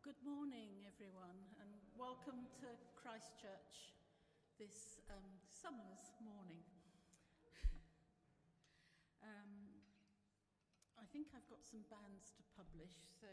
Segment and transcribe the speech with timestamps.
[0.00, 3.92] good morning, everyone, and welcome to Christ Church
[4.56, 6.64] this um, summer's morning.
[9.20, 9.76] Um,
[10.96, 13.28] I think I've got some banns to publish, so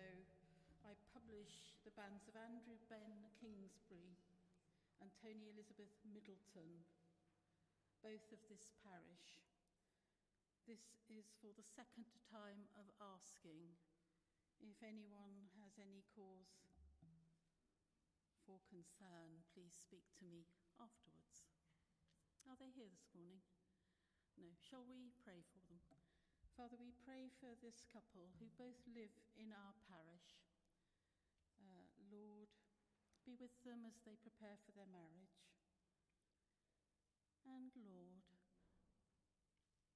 [0.84, 4.20] I publish the banns of Andrew Ben Kingsbury
[5.00, 6.84] and Tony Elizabeth Middleton,
[8.04, 9.40] both of this parish.
[10.68, 13.72] This is for the second time of asking
[14.62, 16.58] if anyone has any cause
[18.48, 20.48] for concern, please speak to me
[20.80, 21.44] afterwards.
[22.48, 23.44] Are they here this morning?
[24.40, 24.56] No.
[24.64, 25.84] Shall we pray for them?
[26.56, 30.40] Father, we pray for this couple who both live in our parish.
[31.60, 32.50] Uh, Lord,
[33.28, 35.44] be with them as they prepare for their marriage.
[37.44, 38.24] And Lord,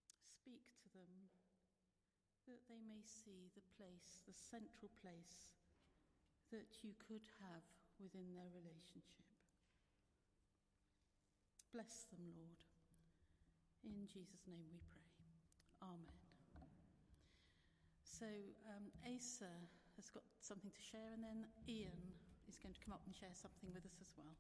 [0.04, 1.32] speak to them
[2.52, 5.56] that they may see the place, the central place
[6.52, 7.64] that you could have
[8.04, 9.24] within their relationship.
[11.72, 12.60] Bless them, Lord.
[13.88, 15.08] In Jesus' name we pray.
[15.80, 16.20] Amen.
[18.04, 18.28] So,
[18.76, 19.50] um, Asa
[19.96, 22.12] has got something to share, and then Ian
[22.52, 24.36] is going to come up and share something with us as well.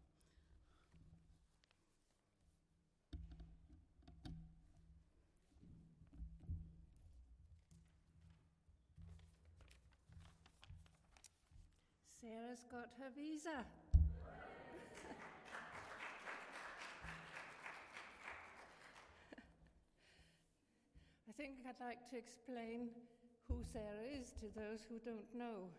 [12.41, 13.61] Sarah's got her visa.
[21.29, 22.89] I think I'd like to explain
[23.47, 25.69] who Sarah is to those who don't know.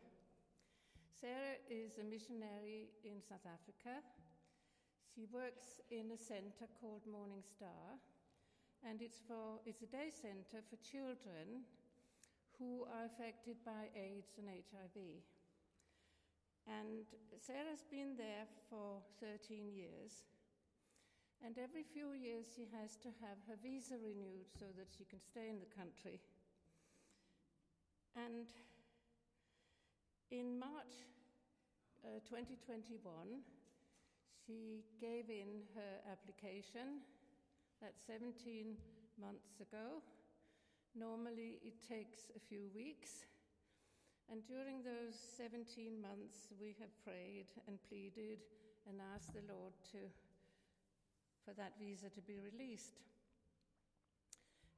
[1.20, 3.98] Sarah is a missionary in South Africa.
[5.12, 7.98] She works in a center called Morning Star,
[8.88, 11.66] and it's, for, it's a day center for children
[12.56, 15.26] who are affected by AIDS and HIV.
[16.66, 17.06] And
[17.38, 20.26] Sarah's been there for 13 years.
[21.44, 25.18] And every few years, she has to have her visa renewed so that she can
[25.18, 26.20] stay in the country.
[28.14, 28.46] And
[30.30, 31.02] in March
[32.04, 33.02] uh, 2021,
[34.46, 37.02] she gave in her application.
[37.80, 38.76] That's 17
[39.20, 39.98] months ago.
[40.94, 43.26] Normally, it takes a few weeks.
[44.30, 48.42] And during those 17 months, we have prayed and pleaded
[48.88, 50.00] and asked the Lord to,
[51.44, 53.02] for that visa to be released.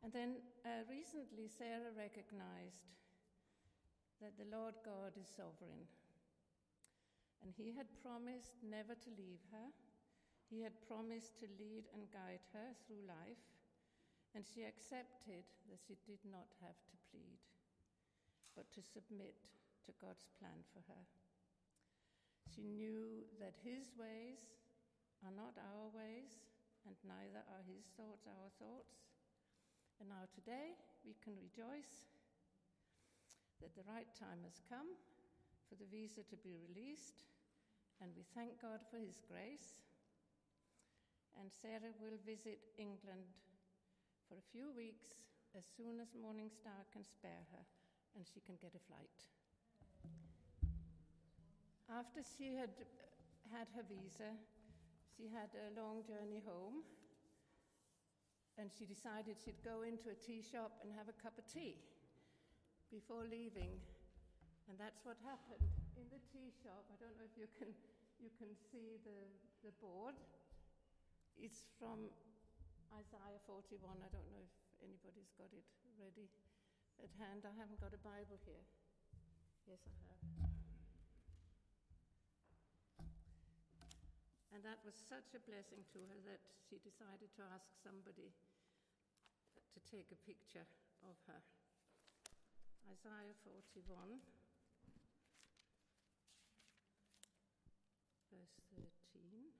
[0.02, 0.36] And then
[0.68, 2.92] uh, recently, Sarah recognized
[4.20, 5.88] that the Lord God is sovereign.
[7.40, 9.68] And He had promised never to leave her,
[10.52, 13.40] He had promised to lead and guide her through life,
[14.36, 17.53] and she accepted that she did not have to plead
[18.54, 19.34] but to submit
[19.86, 21.04] to God's plan for her.
[22.48, 24.40] She knew that His ways
[25.26, 26.38] are not our ways,
[26.86, 28.94] and neither are His thoughts our thoughts.
[29.98, 32.06] And now today we can rejoice
[33.58, 34.94] that the right time has come
[35.66, 37.26] for the visa to be released,
[37.98, 39.82] and we thank God for His grace.
[41.34, 43.34] And Sarah will visit England
[44.30, 45.26] for a few weeks
[45.58, 47.64] as soon as Morning Star can spare her
[48.14, 49.18] and she can get a flight.
[51.90, 52.72] After she had
[53.52, 54.32] had her visa,
[55.14, 56.82] she had a long journey home,
[58.58, 61.78] and she decided she'd go into a tea shop and have a cup of tea
[62.90, 63.78] before leaving.
[64.70, 65.68] And that's what happened.
[65.98, 67.68] In the tea shop, I don't know if you can,
[68.22, 69.20] you can see the,
[69.66, 70.16] the board.
[71.36, 72.08] It's from
[72.94, 74.00] Isaiah 41.
[74.00, 75.66] I don't know if anybody's got it
[76.00, 76.30] ready
[77.02, 77.42] at hand.
[77.46, 78.64] I haven't got a Bible here.
[79.66, 80.24] Yes, I have.
[84.54, 88.30] And that was such a blessing to her that she decided to ask somebody
[89.74, 90.62] to take a picture
[91.02, 91.42] of her.
[92.86, 94.22] Isaiah 41,
[98.30, 99.50] verse 13.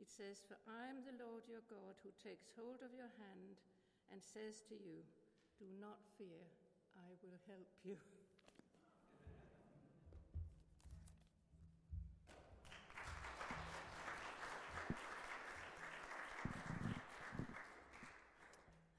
[0.00, 3.60] It says, For I am the Lord your God who takes hold of your hand
[4.08, 5.04] and says to you,
[5.58, 6.42] do not fear,
[6.96, 7.96] I will help you.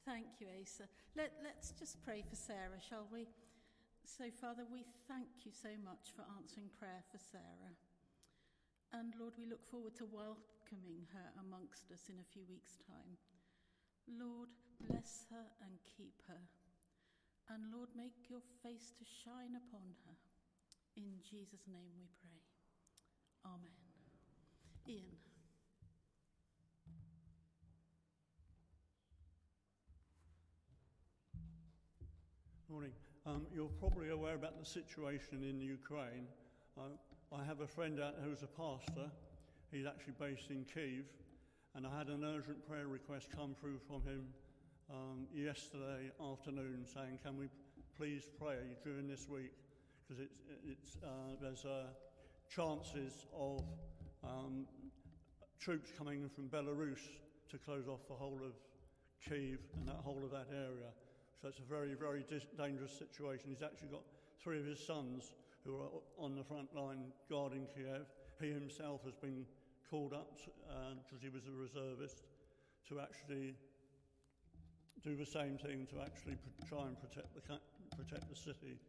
[0.06, 0.86] Thank you, Asa.
[1.18, 3.28] Let, let's just pray for Sarah, shall we?
[4.06, 7.74] So, Father, we thank you so much for answering prayer for Sarah.
[8.94, 13.18] And Lord, we look forward to welcoming her amongst us in a few weeks' time.
[14.06, 16.42] Lord, bless her and keep her.
[17.50, 20.16] And Lord, make your face to shine upon her.
[20.98, 22.42] In Jesus' name we pray.
[23.46, 23.76] Amen.
[24.88, 25.18] Ian.
[32.70, 32.92] Morning.
[33.28, 36.28] Um, you're probably aware about the situation in Ukraine.
[36.78, 36.82] Uh,
[37.32, 39.10] I have a friend out who's a pastor.
[39.72, 41.06] He's actually based in Kiev,
[41.76, 44.26] and I had an urgent prayer request come through from him
[44.92, 47.48] um, yesterday afternoon saying, Can we
[47.98, 49.52] please pray during this week?
[50.08, 51.88] Because it's, it's, uh, there's uh,
[52.50, 53.64] chances of
[54.24, 54.66] um,
[55.60, 57.02] troops coming in from Belarus
[57.50, 58.54] to close off the whole of
[59.28, 60.92] Kiev and that whole of that area.
[61.42, 63.48] So it's a very, very dis- dangerous situation.
[63.50, 64.04] He's actually got
[64.42, 65.34] three of his sons
[65.66, 65.90] who are
[66.20, 68.06] on the front line guarding Kiev.
[68.40, 69.46] He himself has been
[69.90, 72.24] called up because uh, he was a reservist
[72.90, 73.56] to actually
[75.06, 76.34] do the same thing to actually
[76.66, 77.42] try and protect the,
[77.94, 78.82] protect the city.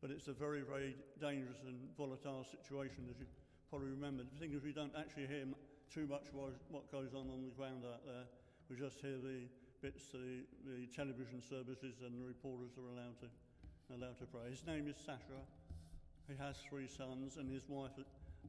[0.00, 3.26] But it's a very, very dangerous and volatile situation, as you
[3.68, 4.22] probably remember.
[4.22, 5.42] The thing is, we don't actually hear
[5.90, 8.22] too much what goes on on the ground out there.
[8.70, 9.50] We just hear the
[9.82, 13.28] bits the, the television services and the reporters are allowed to,
[13.90, 14.48] allowed to pray.
[14.48, 15.42] His name is Sasha.
[16.30, 17.98] He has three sons, and his wife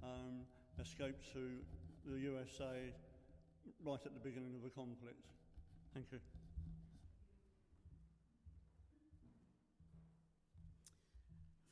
[0.03, 0.45] um,
[0.79, 1.57] escaped to
[2.05, 2.93] the USA
[3.83, 5.25] right at the beginning of the conflict.
[5.93, 6.44] Thank you.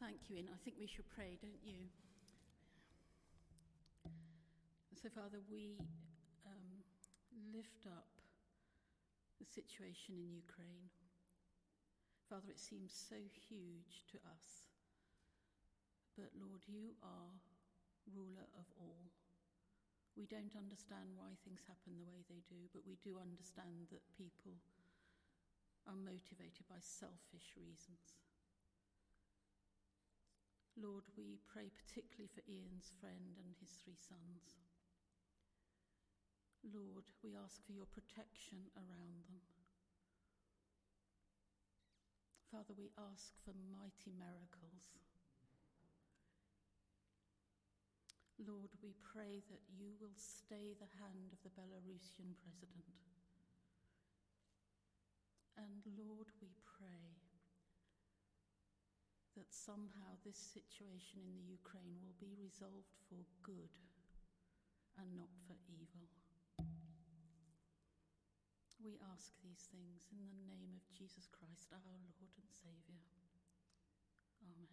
[0.04, 0.52] Thank you, Ian.
[0.52, 1.88] I think we should pray, don't you?
[5.00, 5.80] So, Father, we
[6.44, 6.84] um,
[7.56, 8.12] lift up
[9.40, 10.92] the situation in Ukraine.
[12.28, 13.16] Father, it seems so
[13.48, 14.68] huge to us.
[16.20, 17.32] But Lord, you are
[18.12, 19.08] ruler of all.
[20.20, 24.04] We don't understand why things happen the way they do, but we do understand that
[24.12, 24.60] people
[25.88, 28.20] are motivated by selfish reasons.
[30.74, 34.58] Lord, we pray particularly for Ian's friend and his three sons.
[36.66, 39.44] Lord, we ask for your protection around them.
[42.50, 44.98] Father, we ask for mighty miracles.
[48.42, 52.98] Lord, we pray that you will stay the hand of the Belarusian president.
[55.54, 57.23] And Lord, we pray
[59.36, 63.74] that somehow this situation in the Ukraine will be resolved for good
[64.98, 66.06] and not for evil.
[68.84, 73.00] We ask these things in the name of Jesus Christ, our Lord and Saviour.
[74.44, 74.68] Amen.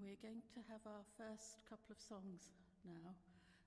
[0.00, 2.50] We're going to have our first couple of songs
[2.88, 3.14] now,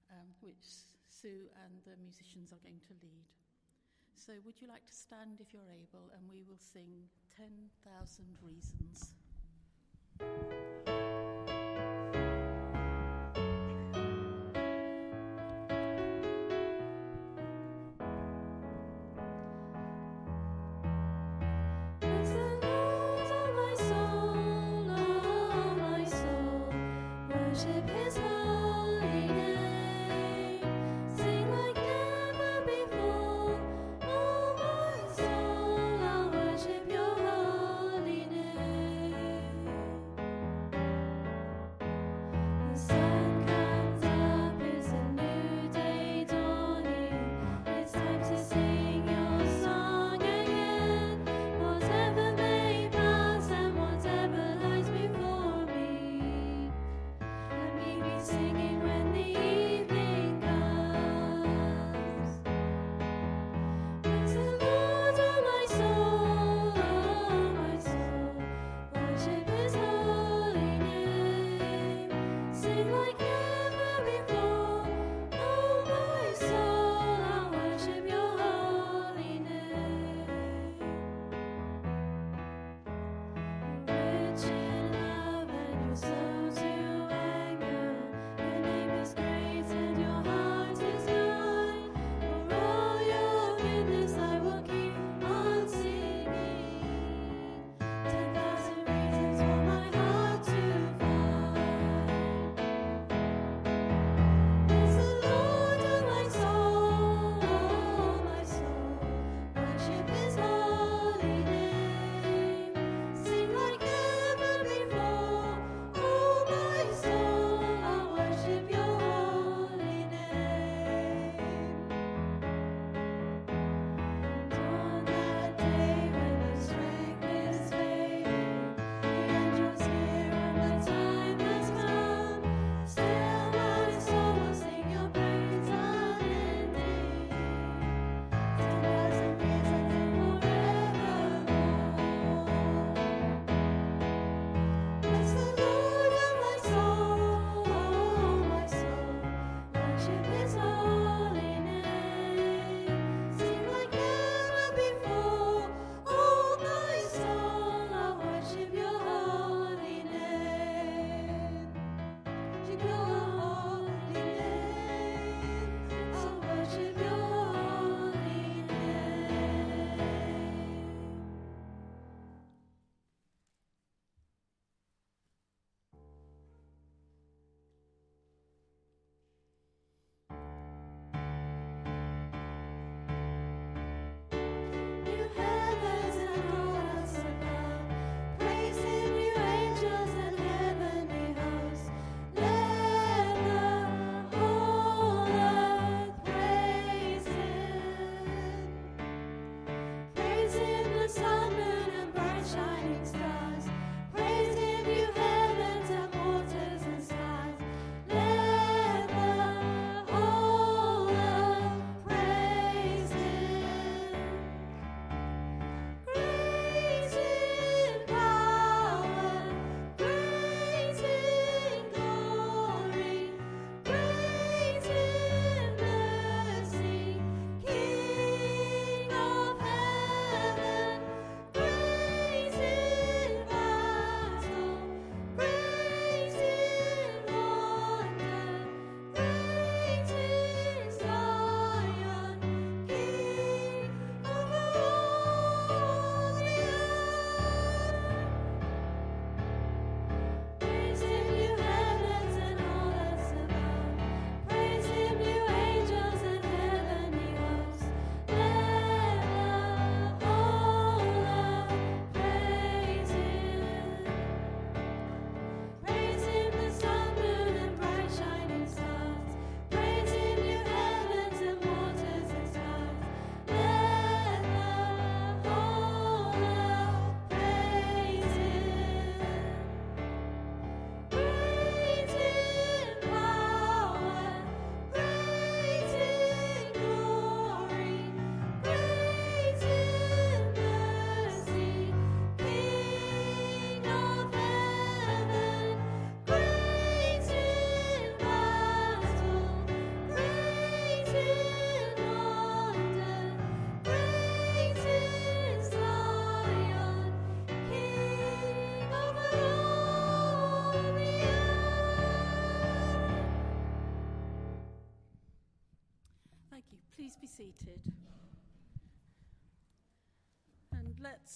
[0.10, 3.44] um, which Sue and the musicians are going to lead.
[4.15, 9.12] So, would you like to stand if you're able, and we will sing 10,000 Reasons.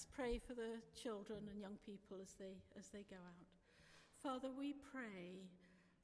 [0.00, 3.52] Let's pray for the children and young people as they, as they go out.
[4.16, 5.44] Father, we pray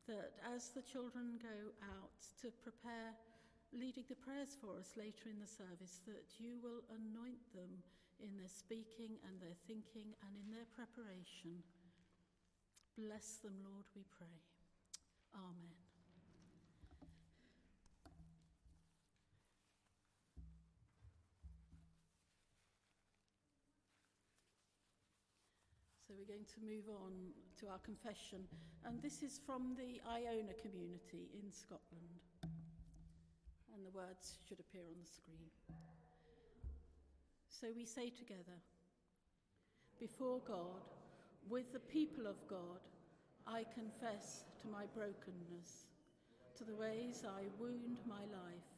[0.05, 2.13] that as the children go out
[2.45, 3.17] to prepare
[3.73, 7.73] leading the prayers for us later in the service, that you will anoint them
[8.21, 11.65] in their speaking and their thinking and in their preparation.
[13.01, 14.45] Bless them, Lord, we pray.
[15.33, 15.86] Amen.
[26.17, 27.13] We're going to move on
[27.61, 28.41] to our confession,
[28.85, 32.25] and this is from the Iona community in Scotland.
[33.75, 35.51] And the words should appear on the screen.
[37.49, 38.57] So we say together,
[40.01, 40.89] before God,
[41.49, 42.81] with the people of God,
[43.47, 45.85] I confess to my brokenness,
[46.57, 48.69] to the ways I wound my life,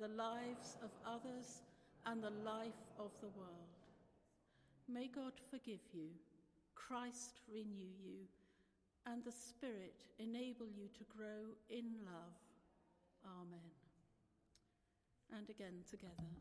[0.00, 1.62] the lives of others,
[2.06, 3.78] and the life of the world.
[4.88, 6.08] May God forgive you,
[6.86, 8.24] Christ renew you,
[9.04, 12.38] and the Spirit enable you to grow in love.
[13.26, 13.70] Amen.
[15.36, 16.32] And again together.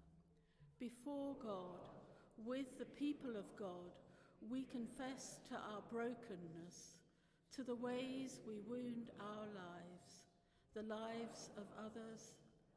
[0.79, 1.81] Before God,
[2.45, 3.97] with the people of God,
[4.49, 6.97] we confess to our brokenness,
[7.55, 10.23] to the ways we wound our lives,
[10.75, 12.31] the lives of others,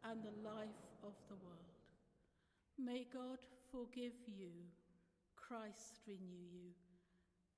[0.05, 1.61] and the life of the world.
[2.79, 3.39] May God
[3.71, 4.51] forgive you,
[5.37, 6.73] Christ renew you,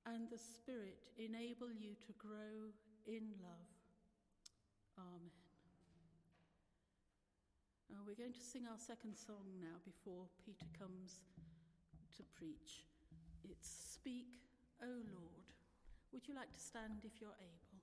[0.05, 2.71] and the Spirit enable you to grow
[3.07, 3.71] in love.
[4.97, 5.31] Amen.
[7.91, 11.21] Uh, we're going to sing our second song now before Peter comes
[12.17, 12.85] to preach.
[13.43, 14.27] It's Speak,
[14.81, 15.47] O Lord.
[16.11, 17.73] Would you like to stand if you're able?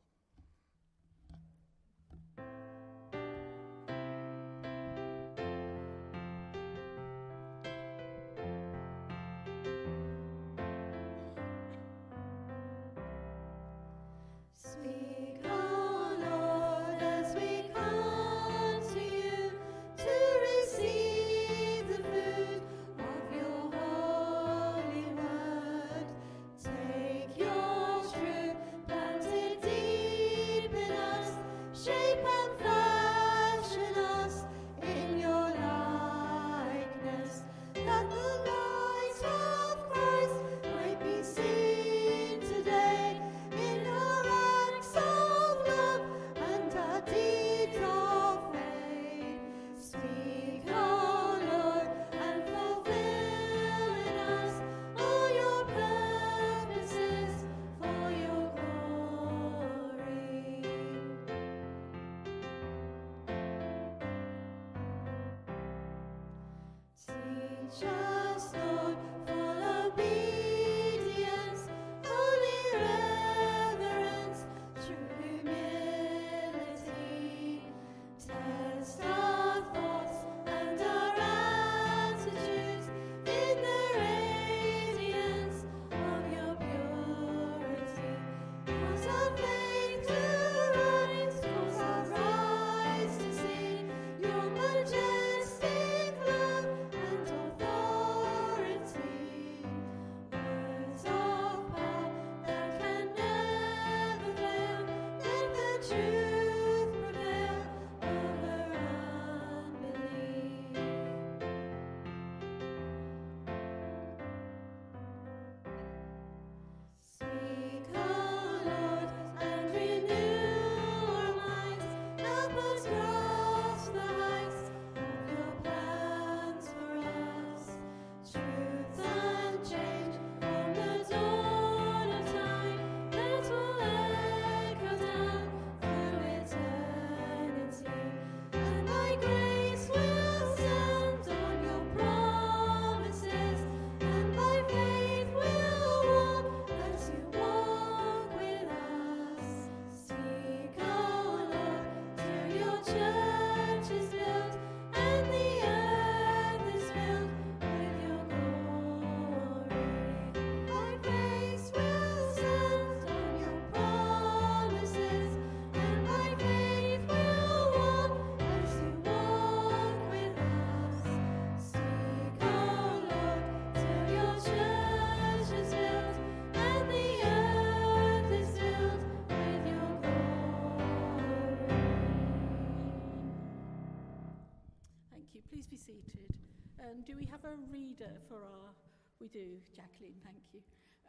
[188.28, 188.72] For our
[189.20, 190.60] We do, Jacqueline, thank you.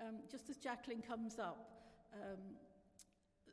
[0.02, 1.72] Um, just as Jacqueline comes up,
[2.14, 2.40] um,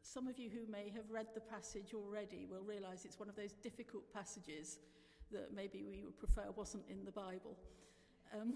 [0.03, 3.37] some of you who may have read the passage already will realise it's one of
[3.37, 4.79] those difficult passages
[5.31, 7.57] that maybe we would prefer wasn't in the Bible.
[8.35, 8.55] Um,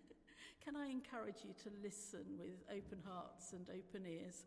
[0.64, 4.44] can I encourage you to listen with open hearts and open ears?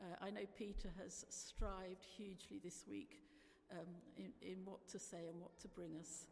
[0.00, 3.22] Uh, I know Peter has strived hugely this week
[3.70, 6.26] um, in, in what to say and what to bring us.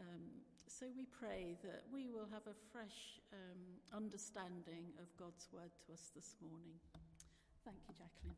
[0.00, 3.60] Um, so we pray that we will have a fresh um,
[3.92, 6.76] understanding of God's word to us this morning.
[7.64, 8.36] Thank you, Jacqueline.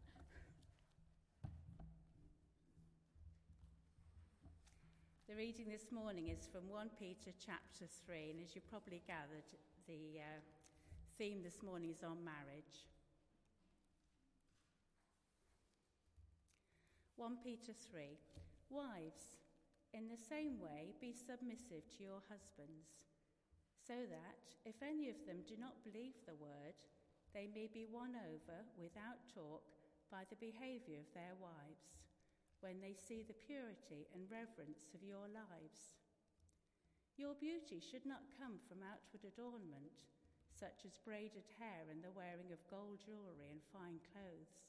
[5.28, 9.46] The reading this morning is from 1 Peter chapter 3, and as you probably gathered,
[9.86, 10.38] the uh,
[11.18, 12.86] theme this morning is on marriage.
[17.16, 18.18] 1 Peter 3
[18.70, 19.34] Wives,
[19.96, 23.00] in the same way, be submissive to your husbands,
[23.80, 26.76] so that, if any of them do not believe the word,
[27.32, 29.64] they may be won over without talk
[30.12, 31.96] by the behaviour of their wives
[32.60, 35.96] when they see the purity and reverence of your lives.
[37.16, 39.96] Your beauty should not come from outward adornment,
[40.52, 44.60] such as braided hair and the wearing of gold jewellery and fine clothes.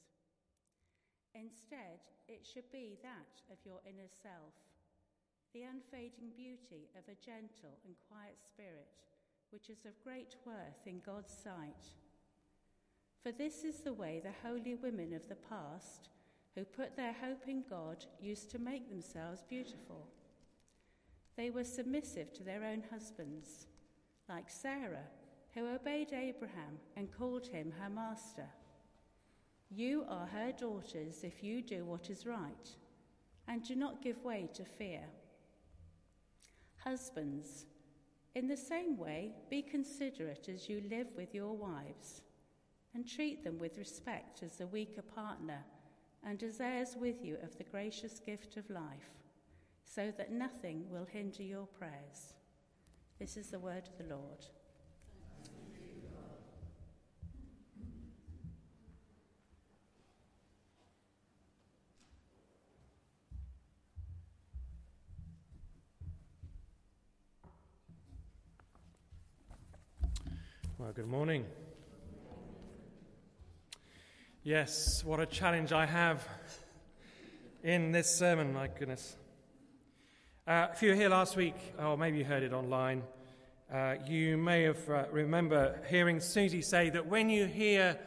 [1.36, 4.56] Instead, it should be that of your inner self,
[5.54, 8.88] the unfading beauty of a gentle and quiet spirit,
[9.50, 11.92] which is of great worth in God's sight.
[13.22, 16.10] For this is the way the holy women of the past
[16.54, 20.06] who put their hope in God used to make themselves beautiful.
[21.36, 23.66] They were submissive to their own husbands,
[24.28, 25.06] like Sarah,
[25.54, 28.48] who obeyed Abraham and called him her master.
[29.70, 32.70] You are her daughters if you do what is right,
[33.46, 35.04] and do not give way to fear.
[36.84, 37.66] Husbands,
[38.34, 42.22] in the same way, be considerate as you live with your wives,
[42.94, 45.64] and treat them with respect as the weaker partner
[46.24, 49.10] and as heirs with you of the gracious gift of life,
[49.84, 52.34] so that nothing will hinder your prayers.
[53.18, 54.46] This is the word of the Lord.
[70.80, 71.44] Well, good morning.
[74.44, 76.24] Yes, what a challenge I have
[77.64, 79.16] in this sermon, my goodness.
[80.46, 83.02] Uh, if you were here last week, or maybe you heard it online,
[83.74, 87.98] uh, you may have uh, remember hearing Susie say that when you hear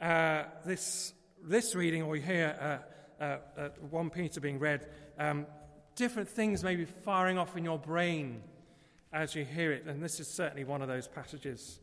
[0.00, 2.80] uh, this, this reading or you hear
[3.20, 4.86] uh, uh, 1 Peter being read,
[5.18, 5.44] um,
[5.96, 8.44] different things may be firing off in your brain
[9.12, 9.86] as you hear it.
[9.86, 11.80] And this is certainly one of those passages,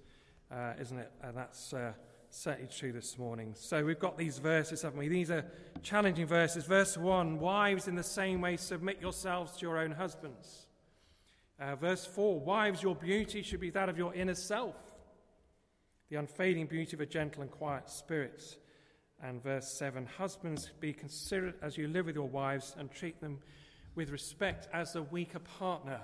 [0.53, 1.11] Uh, isn't it?
[1.23, 1.93] And that's uh,
[2.29, 3.55] certainly true this morning.
[3.57, 5.07] So we've got these verses, haven't we?
[5.07, 5.43] These are
[5.81, 6.65] challenging verses.
[6.65, 10.67] Verse 1 Wives, in the same way, submit yourselves to your own husbands.
[11.59, 14.75] Uh, verse 4 Wives, your beauty should be that of your inner self,
[16.11, 18.57] the unfading beauty of a gentle and quiet spirit.
[19.23, 23.39] And verse 7 Husbands, be considerate as you live with your wives and treat them
[23.95, 26.01] with respect as the weaker partner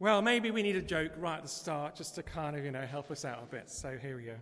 [0.00, 2.70] well, maybe we need a joke right at the start just to kind of, you
[2.70, 3.68] know, help us out a bit.
[3.68, 4.36] So here we go.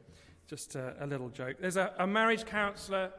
[0.47, 1.57] Just a, a little joke.
[1.59, 3.11] There's a, a marriage counselor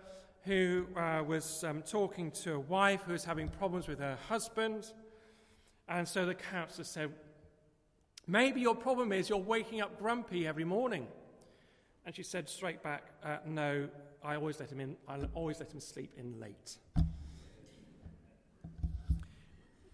[0.43, 4.91] who uh, was um, talking to a wife who was having problems with her husband.
[5.89, 7.11] And so the counselor said,
[8.27, 11.07] Maybe your problem is you're waking up grumpy every morning.
[12.05, 13.89] And she said straight back, uh, No,
[14.23, 14.95] I always let him in.
[15.07, 16.77] I always let him sleep in late.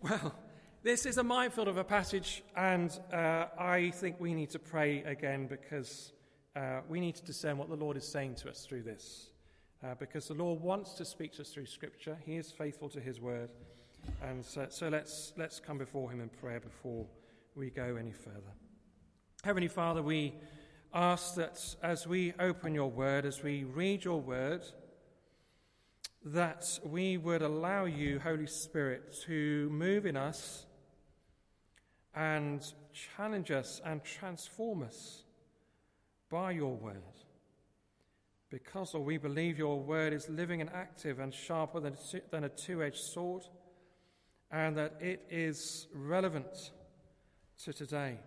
[0.01, 0.35] Well,
[0.83, 5.01] this is a minefield of a passage, and uh, I think we need to pray
[5.03, 6.11] again because
[6.57, 9.29] uh, we need to discern what the Lord is saying to us through this.
[9.81, 12.99] Uh, because the Lord wants to speak to us through Scripture, He is faithful to
[12.99, 13.49] His word.
[14.21, 17.05] And so, so let's, let's come before Him in prayer before
[17.55, 18.53] we go any further.
[19.45, 20.33] Heavenly Father, we
[20.93, 24.63] ask that as we open your word, as we read your word,
[26.25, 30.65] that we would allow you, Holy Spirit, to move in us
[32.15, 35.23] and challenge us and transform us
[36.29, 37.01] by your word.
[38.49, 41.97] Because, we believe your word is living and active and sharper than,
[42.29, 43.43] than a two edged sword,
[44.51, 46.71] and that it is relevant
[47.63, 48.19] to today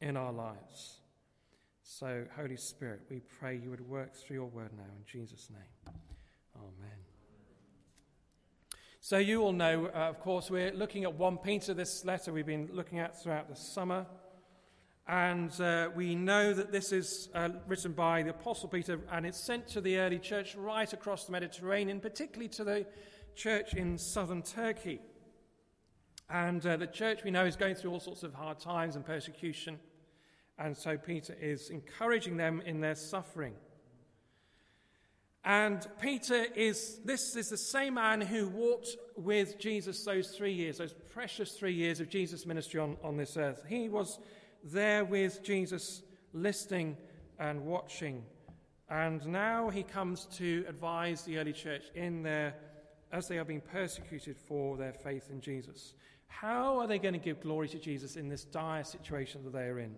[0.00, 1.00] in our lives.
[1.82, 5.94] So, Holy Spirit, we pray you would work through your word now in Jesus' name.
[6.56, 7.03] Amen.
[9.06, 12.46] So, you all know, uh, of course, we're looking at 1 Peter, this letter we've
[12.46, 14.06] been looking at throughout the summer.
[15.06, 19.38] And uh, we know that this is uh, written by the Apostle Peter and it's
[19.38, 22.86] sent to the early church right across the Mediterranean, particularly to the
[23.34, 25.00] church in southern Turkey.
[26.30, 29.04] And uh, the church we know is going through all sorts of hard times and
[29.04, 29.78] persecution.
[30.58, 33.52] And so Peter is encouraging them in their suffering.
[35.44, 40.78] And Peter is, this is the same man who walked with Jesus those three years,
[40.78, 43.62] those precious three years of Jesus' ministry on, on this earth.
[43.68, 44.18] He was
[44.62, 46.02] there with Jesus,
[46.32, 46.96] listening
[47.38, 48.24] and watching.
[48.88, 52.54] And now he comes to advise the early church in their,
[53.12, 55.92] as they are being persecuted for their faith in Jesus.
[56.26, 59.64] How are they going to give glory to Jesus in this dire situation that they
[59.64, 59.94] are in?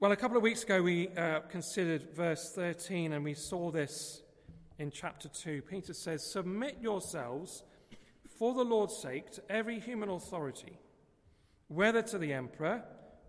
[0.00, 4.22] Well, a couple of weeks ago, we uh, considered verse 13, and we saw this
[4.78, 5.62] in chapter 2.
[5.62, 7.64] Peter says, Submit yourselves
[8.38, 10.78] for the Lord's sake to every human authority
[11.66, 12.84] whether to the emperor,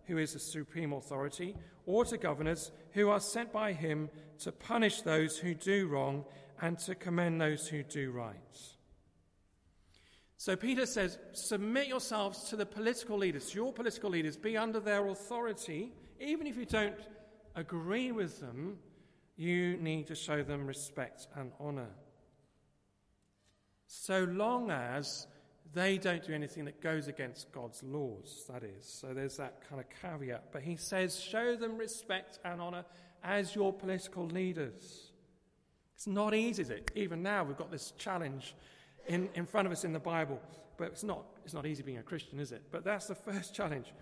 [0.05, 1.55] who is the supreme authority,
[1.88, 6.23] or to governors who are sent by him to punish those who do wrong
[6.62, 8.36] and to commend those who do right.
[10.39, 15.06] So Peter says, Submit yourselves to the political leaders, your political leaders, be under their
[15.08, 15.91] authority.
[16.17, 16.95] Even if you don't
[17.58, 18.78] agree with them,
[19.36, 21.89] you need to show them respect and honor.
[23.86, 25.28] So long as
[25.73, 28.86] they don't do anything that goes against God's laws, that is.
[28.86, 30.54] So there's that kind of caveat.
[30.54, 32.86] But he says, show them respect and honor
[33.25, 35.12] as your political leaders.
[35.95, 36.91] It's not easy, is it?
[36.95, 38.56] Even now, we've got this challenge
[39.07, 40.39] in, in front of us in the Bible.
[40.77, 42.63] But it's not, it's not easy being a Christian, is it?
[42.71, 43.93] But that's the first challenge.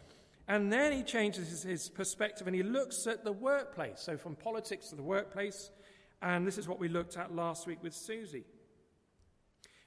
[0.48, 4.00] And then he changes his, his perspective and he looks at the workplace.
[4.00, 5.72] So from politics to the workplace.
[6.22, 8.46] And this is what we looked at last week with Susie.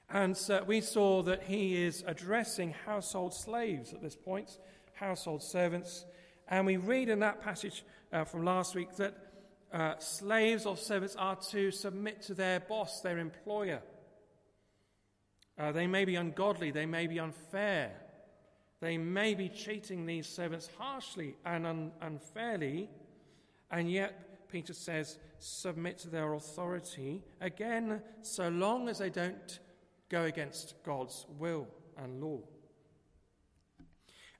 [0.09, 4.57] And uh, we saw that he is addressing household slaves at this point,
[4.93, 6.05] household servants.
[6.47, 9.15] And we read in that passage uh, from last week that
[9.73, 13.81] uh, slaves or servants are to submit to their boss, their employer.
[15.57, 17.91] Uh, they may be ungodly, they may be unfair,
[18.79, 22.89] they may be treating these servants harshly and un- unfairly,
[23.69, 27.21] and yet Peter says, submit to their authority.
[27.39, 29.59] Again, so long as they don't
[30.09, 32.39] go against God's will and law.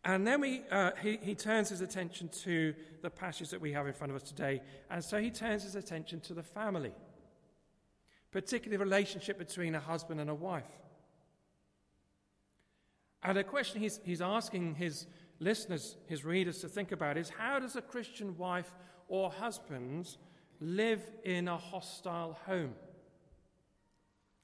[0.03, 3.87] And then we, uh, he, he turns his attention to the passage that we have
[3.87, 4.61] in front of us today.
[4.89, 6.93] And so he turns his attention to the family,
[8.31, 10.63] particularly the relationship between a husband and a wife.
[13.23, 15.05] And a question he's, he's asking his
[15.39, 18.71] listeners, his readers to think about is how does a Christian wife
[19.07, 20.17] or husband
[20.59, 22.73] live in a hostile home?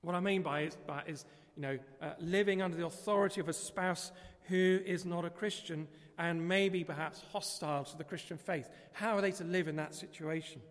[0.01, 3.49] What I mean by it by is, you know, uh, living under the authority of
[3.49, 4.11] a spouse
[4.43, 5.87] who is not a Christian
[6.17, 8.69] and maybe perhaps hostile to the Christian faith.
[8.93, 10.61] How are they to live in that situation?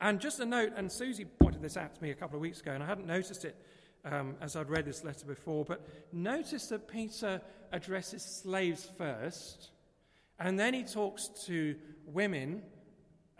[0.00, 2.60] And just a note, and Susie pointed this out to me a couple of weeks
[2.60, 3.54] ago, and I hadn't noticed it
[4.04, 7.40] um, as I'd read this letter before, but notice that Peter
[7.72, 9.70] addresses slaves first,
[10.38, 12.62] and then he talks to women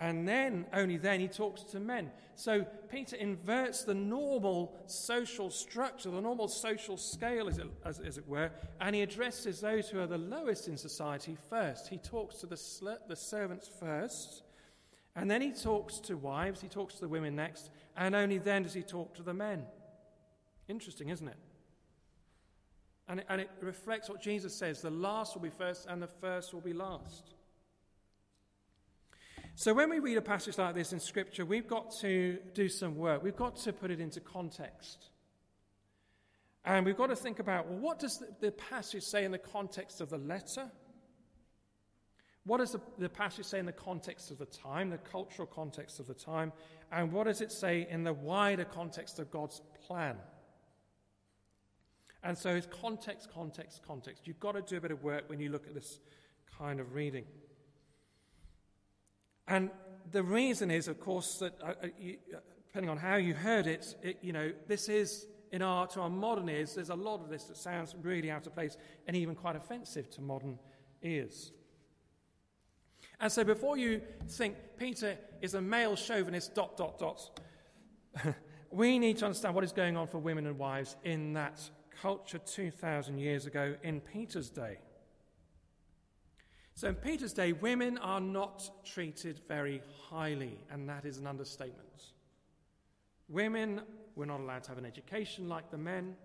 [0.00, 2.10] and then, only then, he talks to men.
[2.34, 8.16] So Peter inverts the normal social structure, the normal social scale, as it, as, as
[8.16, 11.88] it were, and he addresses those who are the lowest in society first.
[11.88, 14.42] He talks to the, sl- the servants first,
[15.14, 18.62] and then he talks to wives, he talks to the women next, and only then
[18.62, 19.64] does he talk to the men.
[20.70, 21.36] Interesting, isn't it?
[23.08, 26.06] And it, and it reflects what Jesus says the last will be first, and the
[26.06, 27.34] first will be last.
[29.56, 32.94] So, when we read a passage like this in Scripture, we've got to do some
[32.94, 33.22] work.
[33.22, 35.10] We've got to put it into context.
[36.64, 39.38] And we've got to think about well, what does the, the passage say in the
[39.38, 40.70] context of the letter?
[42.44, 45.98] What does the, the passage say in the context of the time, the cultural context
[45.98, 46.52] of the time?
[46.92, 50.16] And what does it say in the wider context of God's plan?
[52.22, 54.26] And so it's context, context, context.
[54.26, 56.00] You've got to do a bit of work when you look at this
[56.58, 57.24] kind of reading.
[59.48, 59.70] And
[60.12, 63.66] the reason is, of course, that uh, uh, you, uh, depending on how you heard
[63.66, 66.74] it, it, you know, this is in our to our modern ears.
[66.74, 70.10] There's a lot of this that sounds really out of place and even quite offensive
[70.10, 70.58] to modern
[71.02, 71.52] ears.
[73.18, 77.40] And so, before you think Peter is a male chauvinist, dot dot dot,
[78.70, 81.60] we need to understand what is going on for women and wives in that
[82.00, 84.78] culture 2,000 years ago in Peter's day.
[86.74, 92.12] So in Peter's day, women are not treated very highly, and that is an understatement.
[93.28, 93.82] Women
[94.16, 96.16] were not allowed to have an education like the men.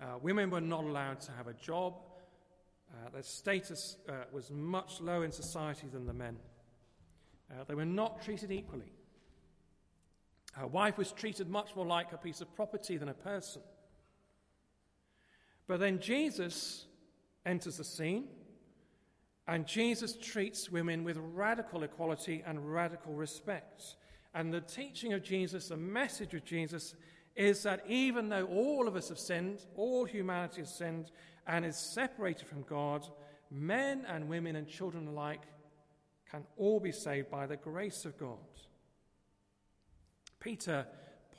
[0.00, 1.94] Uh, women were not allowed to have a job.
[2.92, 6.36] Uh, their status uh, was much lower in society than the men.
[7.50, 8.92] Uh, they were not treated equally.
[10.52, 13.62] Her wife was treated much more like a piece of property than a person.
[15.72, 16.84] But then Jesus
[17.46, 18.26] enters the scene,
[19.48, 23.96] and Jesus treats women with radical equality and radical respect.
[24.34, 26.94] And the teaching of Jesus, the message of Jesus,
[27.36, 31.10] is that even though all of us have sinned, all humanity has sinned,
[31.46, 33.06] and is separated from God,
[33.50, 35.44] men and women and children alike
[36.30, 38.36] can all be saved by the grace of God.
[40.38, 40.86] Peter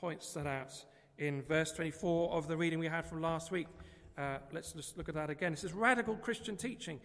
[0.00, 0.74] points that out
[1.18, 3.68] in verse 24 of the reading we had from last week.
[4.16, 5.52] Uh, let's just look at that again.
[5.52, 7.00] It says radical Christian teaching.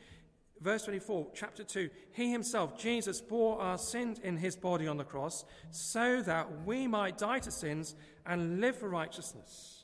[0.62, 5.04] Verse 24, chapter 2 He himself, Jesus, bore our sins in his body on the
[5.04, 7.96] cross so that we might die to sins
[8.26, 9.84] and live for righteousness.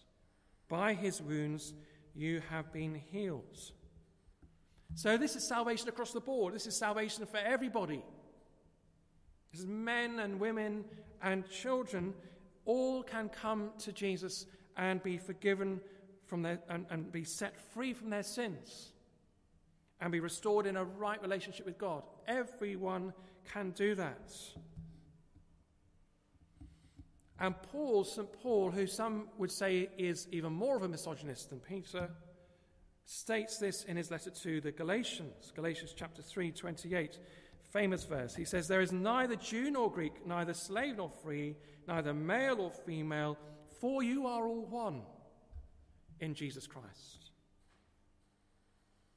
[0.68, 1.74] By his wounds
[2.14, 3.72] you have been healed.
[4.94, 6.54] So, this is salvation across the board.
[6.54, 8.04] This is salvation for everybody.
[9.52, 10.86] This is men and women
[11.22, 12.14] and children
[12.66, 14.46] all can come to Jesus
[14.78, 15.80] and be forgiven
[16.26, 18.92] from their, and, and be set free from their sins
[20.02, 22.04] and be restored in a right relationship with God.
[22.28, 23.14] Everyone
[23.54, 24.32] can do that.
[27.40, 28.32] And Paul, St.
[28.42, 32.10] Paul, who some would say is even more of a misogynist than Peter,
[33.06, 37.20] states this in his letter to the Galatians, Galatians chapter 3, 28,
[37.72, 38.36] famous verse.
[38.36, 41.56] He says, There is neither Jew nor Greek, neither slave nor free,
[41.88, 43.38] neither male or female,
[43.82, 45.02] for you are all one
[46.20, 47.32] in Jesus Christ.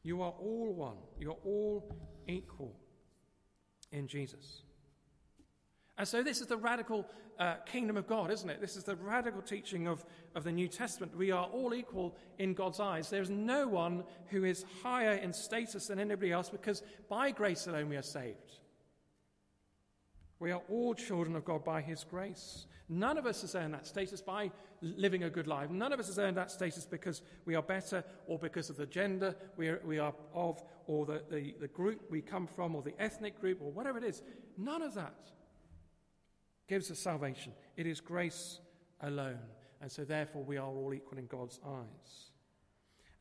[0.02, 0.96] You are all one.
[1.18, 2.74] You are all equal
[3.92, 4.62] in Jesus.
[5.96, 7.06] And so, this is the radical
[7.38, 8.61] uh, kingdom of God, isn't it?
[8.61, 11.16] This is the radical teaching of, of the New Testament.
[11.16, 13.11] We are all equal in God's eyes.
[13.11, 17.88] There's no one who is higher in status than anybody else because by grace alone
[17.88, 18.61] we are saved.
[20.40, 22.66] We are all children of God by His grace.
[22.88, 25.70] None of us has earned that status by living a good life.
[25.70, 28.87] None of us has earned that status because we are better or because of the
[28.87, 32.83] gender we are, we are of or the, the, the group we come from or
[32.83, 34.22] the ethnic group or whatever it is.
[34.57, 35.33] None of that
[36.68, 37.53] gives us salvation.
[37.77, 38.61] It is grace
[39.01, 39.40] alone.
[39.81, 42.31] And so, therefore, we are all equal in God's eyes.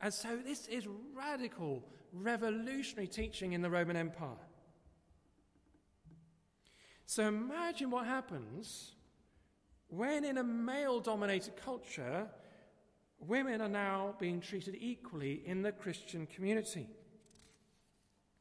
[0.00, 4.47] And so, this is radical, revolutionary teaching in the Roman Empire.
[7.08, 8.92] So, imagine what happens
[9.88, 12.26] when, in a male dominated culture,
[13.18, 16.86] women are now being treated equally in the Christian community.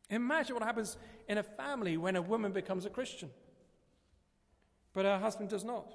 [0.10, 0.97] Imagine what happens
[1.30, 3.30] in a family when a woman becomes a Christian.
[4.91, 5.93] But her husband does not.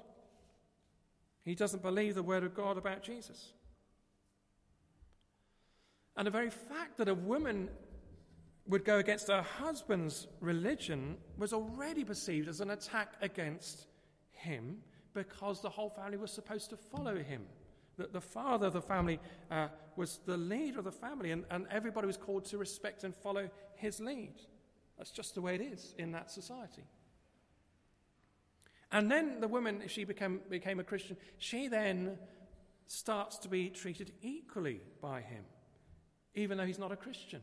[1.45, 3.53] He doesn't believe the word of God about Jesus.
[6.17, 7.69] And the very fact that a woman
[8.67, 13.87] would go against her husband's religion was already perceived as an attack against
[14.31, 14.77] him
[15.13, 17.43] because the whole family was supposed to follow him.
[17.97, 19.19] That the father of the family
[19.51, 23.13] uh, was the leader of the family, and, and everybody was called to respect and
[23.15, 24.33] follow his lead.
[24.97, 26.83] That's just the way it is in that society.
[28.91, 32.17] And then the woman, if she became, became a Christian, she then
[32.87, 35.43] starts to be treated equally by him,
[36.35, 37.41] even though he's not a Christian.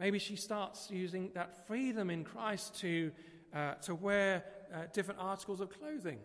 [0.00, 3.12] Maybe she starts using that freedom in Christ to,
[3.54, 6.18] uh, to wear uh, different articles of clothing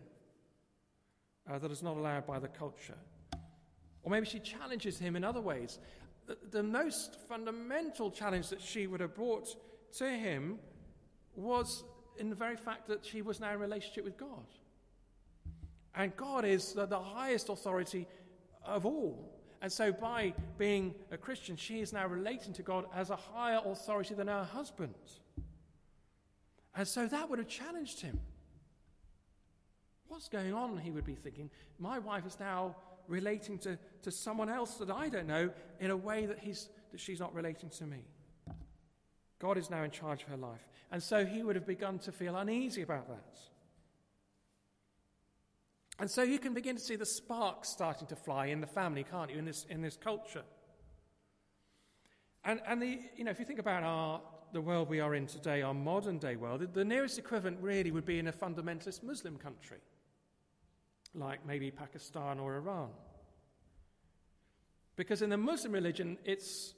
[1.48, 2.98] uh, that is not allowed by the culture.
[4.02, 5.78] Or maybe she challenges him in other ways.
[6.26, 9.56] The, the most fundamental challenge that she would have brought
[9.98, 10.58] to him
[11.34, 11.84] was
[12.18, 14.46] in the very fact that she was now in relationship with God.
[15.94, 18.06] And God is the, the highest authority
[18.64, 19.39] of all.
[19.62, 23.60] And so, by being a Christian, she is now relating to God as a higher
[23.64, 24.94] authority than her husband.
[26.74, 28.20] And so that would have challenged him.
[30.08, 30.78] What's going on?
[30.78, 31.50] He would be thinking.
[31.78, 35.96] My wife is now relating to, to someone else that I don't know in a
[35.96, 38.04] way that, he's, that she's not relating to me.
[39.38, 40.66] God is now in charge of her life.
[40.92, 43.38] And so he would have begun to feel uneasy about that.
[46.00, 49.04] And so you can begin to see the sparks starting to fly in the family,
[49.04, 50.44] can't you, in this, in this culture?
[52.42, 54.22] And, and the, you know, if you think about our,
[54.54, 58.06] the world we are in today, our modern day world, the nearest equivalent really would
[58.06, 59.76] be in a fundamentalist Muslim country,
[61.14, 62.88] like maybe Pakistan or Iran.
[64.96, 66.72] Because in the Muslim religion, it's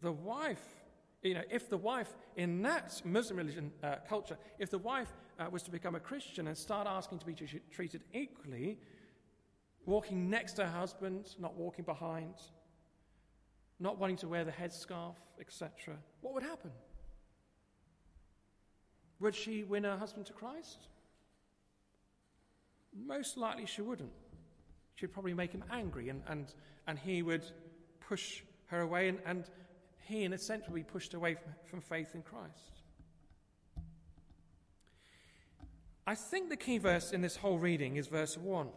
[0.00, 0.79] the wife
[1.22, 5.46] you know, if the wife in that Muslim religion uh, culture, if the wife uh,
[5.50, 8.78] was to become a Christian and start asking to be t- treated equally,
[9.84, 12.34] walking next to her husband, not walking behind,
[13.78, 16.70] not wanting to wear the headscarf, etc., what would happen?
[19.20, 20.88] Would she win her husband to Christ?
[22.94, 24.12] Most likely she wouldn't.
[24.94, 26.52] She'd probably make him angry and, and,
[26.86, 27.44] and he would
[28.00, 29.44] push her away, and, and
[30.10, 32.82] he, in a sense, would be pushed away from, from faith in Christ.
[36.06, 38.68] I think the key verse in this whole reading is verse 1,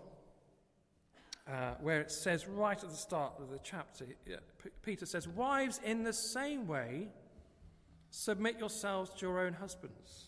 [1.48, 4.06] uh, where it says right at the start of the chapter,
[4.84, 7.08] Peter says, Wives, in the same way,
[8.12, 10.28] submit yourselves to your own husbands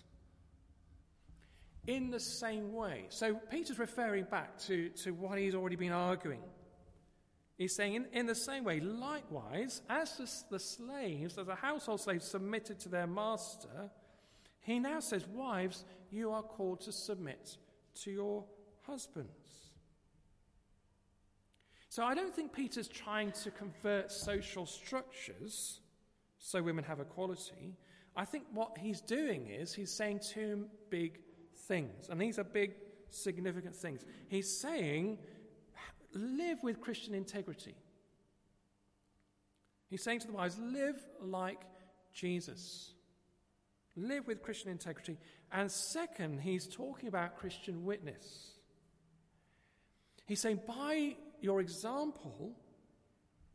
[1.88, 3.06] in the same way.
[3.10, 6.41] So Peter's referring back to, to what he's already been arguing.
[7.58, 10.18] He's saying, in, in the same way, likewise, as
[10.49, 13.89] the, slaves, as the household slaves submitted to their master,
[14.60, 17.58] he now says, Wives, you are called to submit
[18.03, 18.43] to your
[18.82, 19.30] husbands.
[21.88, 25.80] So I don't think Peter's trying to convert social structures
[26.45, 27.76] so women have equality.
[28.16, 31.20] I think what he's doing is he's saying two big
[31.68, 32.08] things.
[32.10, 32.76] And these are big,
[33.10, 34.06] significant things.
[34.28, 35.18] He's saying,
[36.16, 37.76] live with Christian integrity.
[39.89, 41.61] He's saying to the wives, live like
[42.13, 42.91] Jesus.
[43.95, 45.18] Live with Christian integrity.
[45.51, 48.51] And second, he's talking about Christian witness.
[50.26, 52.53] He's saying, by your example,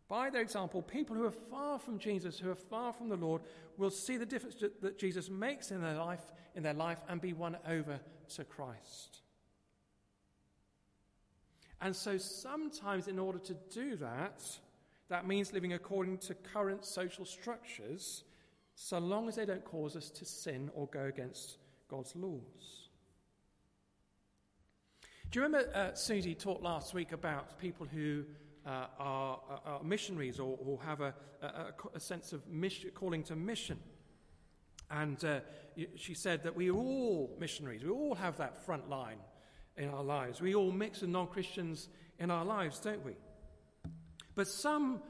[0.09, 3.43] by their example, people who are far from Jesus, who are far from the Lord,
[3.77, 6.23] will see the difference that Jesus makes in their life
[6.55, 8.01] in their life and be won over
[8.37, 9.21] to Christ.
[11.81, 14.43] And so sometimes, in order to do that,
[15.09, 18.25] that means living according to current social structures,
[18.75, 21.57] so long as they don't cause us to sin or go against
[21.89, 22.89] God's laws.
[25.31, 28.25] Do you remember uh, Susie talked last week about people who
[28.67, 33.37] uh, are, are, missionaries or, or have a, a, a, sense of mission, calling to
[33.37, 33.79] mission?
[34.91, 35.41] And uh,
[35.95, 37.85] she said that we are all missionaries.
[37.85, 39.19] We all have that front line
[39.77, 40.41] in our lives.
[40.41, 43.13] We all mix with non Christians in our lives, don't we?
[44.35, 45.01] But some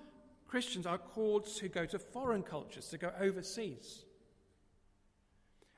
[0.47, 4.05] Christians are called to go to foreign cultures, to go overseas.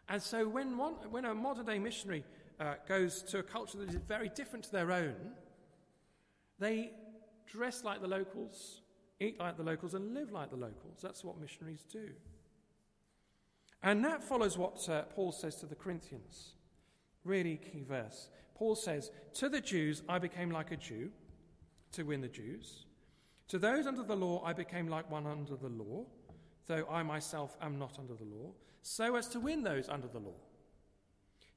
[0.09, 2.25] And so when, one, when a modern day missionary
[2.61, 5.15] uh, goes to a culture that is very different to their own,
[6.59, 6.93] they
[7.47, 8.83] dress like the locals,
[9.21, 11.01] eat like the locals, and live like the locals.
[11.03, 12.11] That's what missionaries do.
[13.83, 16.55] And that follows what uh, Paul says to the Corinthians.
[17.25, 18.29] Really key verse.
[18.55, 21.11] Paul says, To the Jews I became like a Jew
[21.93, 22.87] to win the Jews.
[23.49, 26.07] To those under the law I became like one under the law,
[26.67, 28.53] though I myself am not under the law,
[28.83, 30.41] so as to win those under the law.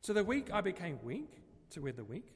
[0.03, 1.41] To the weak I became weak
[1.72, 2.36] to win the weak.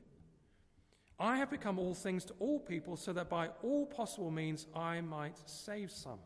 [1.19, 5.01] I have become all things to all people so that by all possible means I
[5.01, 6.19] might save some.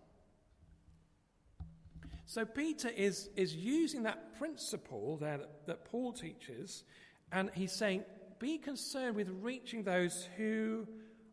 [2.25, 6.83] So Peter is, is using that principle there that, that Paul teaches,
[7.31, 8.03] and he's saying,
[8.39, 10.87] be concerned with reaching those who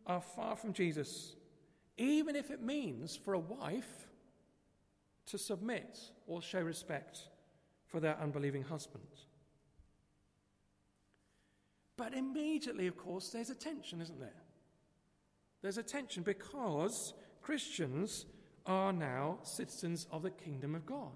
[0.05, 1.35] are far from Jesus,
[1.97, 4.07] even if it means for a wife
[5.27, 7.27] to submit or show respect
[7.87, 9.03] for their unbelieving husband.
[11.97, 14.41] But immediately, of course, there's a tension, isn't there?
[15.61, 18.25] There's a tension because Christians
[18.65, 21.11] are now citizens of the kingdom of God.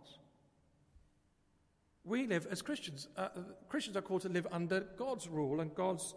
[2.03, 3.07] We live as Christians.
[3.17, 3.29] Uh,
[3.67, 6.13] Christians are called to live under God's rule and God's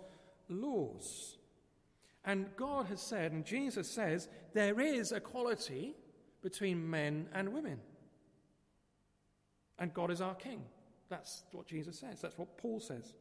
[0.48, 1.38] laws.
[2.24, 5.94] And God has said, and Jesus says, there is equality
[6.42, 7.80] between men and women.
[9.78, 10.62] And God is our king.
[11.08, 12.20] That's what Jesus says.
[12.20, 13.14] That's what Paul says.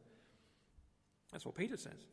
[1.32, 2.06] That's what Peter says.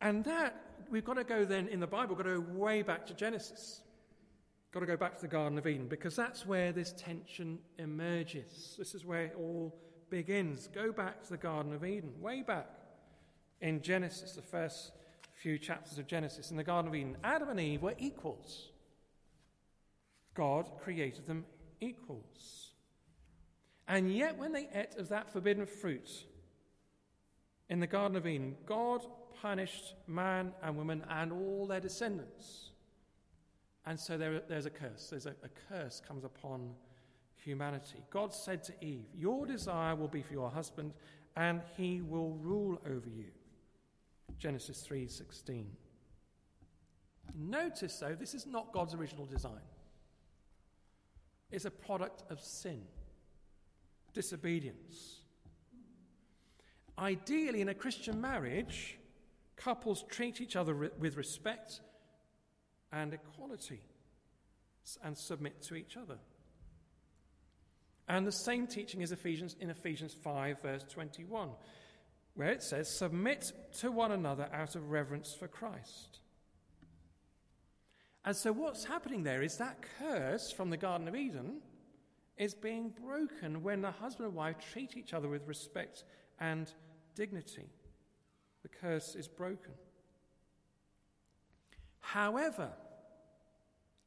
[0.00, 2.82] And that, we've got to go then in the Bible, we've got to go way
[2.82, 3.80] back to Genesis.
[4.72, 8.74] Got to go back to the Garden of Eden because that's where this tension emerges.
[8.78, 9.74] This is where it all
[10.10, 10.68] begins.
[10.68, 12.68] Go back to the Garden of Eden, way back
[13.60, 14.92] in Genesis, the first
[15.34, 16.50] few chapters of Genesis.
[16.50, 18.70] In the Garden of Eden, Adam and Eve were equals.
[20.34, 21.46] God created them
[21.80, 22.72] equals.
[23.88, 26.10] And yet, when they ate of that forbidden fruit
[27.68, 29.06] in the Garden of Eden, God
[29.42, 32.70] punished man and woman and all their descendants.
[33.84, 35.08] And so there, there's a curse.
[35.10, 36.74] There's a, a curse comes upon
[37.36, 38.02] humanity.
[38.10, 40.92] God said to Eve, Your desire will be for your husband,
[41.36, 43.30] and he will rule over you.
[44.38, 45.66] Genesis 3:16.
[47.34, 49.62] Notice though, this is not God's original design.
[51.50, 52.82] It's a product of sin,
[54.12, 55.20] disobedience.
[56.98, 58.98] Ideally, in a Christian marriage,
[59.56, 61.80] couples treat each other with respect
[62.92, 63.80] and equality
[65.02, 66.18] and submit to each other.
[68.08, 71.50] And the same teaching is Ephesians in Ephesians 5 verse 21
[72.34, 76.20] where it says submit to one another out of reverence for Christ.
[78.24, 81.60] And so what's happening there is that curse from the garden of Eden
[82.36, 86.04] is being broken when the husband and wife treat each other with respect
[86.38, 86.70] and
[87.14, 87.70] dignity.
[88.66, 89.74] The curse is broken.
[92.00, 92.72] However,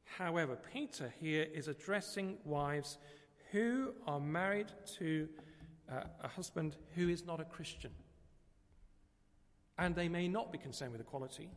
[0.04, 2.98] however, Peter here is addressing wives
[3.52, 4.66] who are married
[4.98, 5.30] to
[5.90, 7.92] uh, a husband who is not a Christian.
[9.78, 11.48] And they may not be concerned with equality,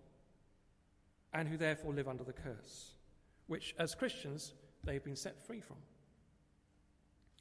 [1.34, 2.94] and who therefore live under the curse,
[3.48, 4.54] which as Christians
[4.86, 5.78] they've been set free from.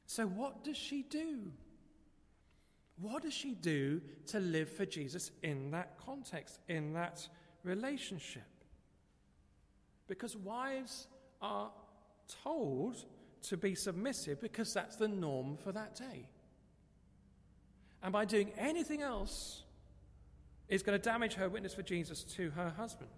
[0.07, 1.53] So, what does she do?
[2.97, 7.27] What does she do to live for Jesus in that context, in that
[7.63, 8.43] relationship?
[10.07, 11.07] Because wives
[11.41, 11.71] are
[12.43, 13.05] told
[13.43, 16.29] to be submissive because that's the norm for that day.
[18.01, 19.63] And by doing anything else,
[20.73, 23.09] is going to damage her witness for Jesus to her husband.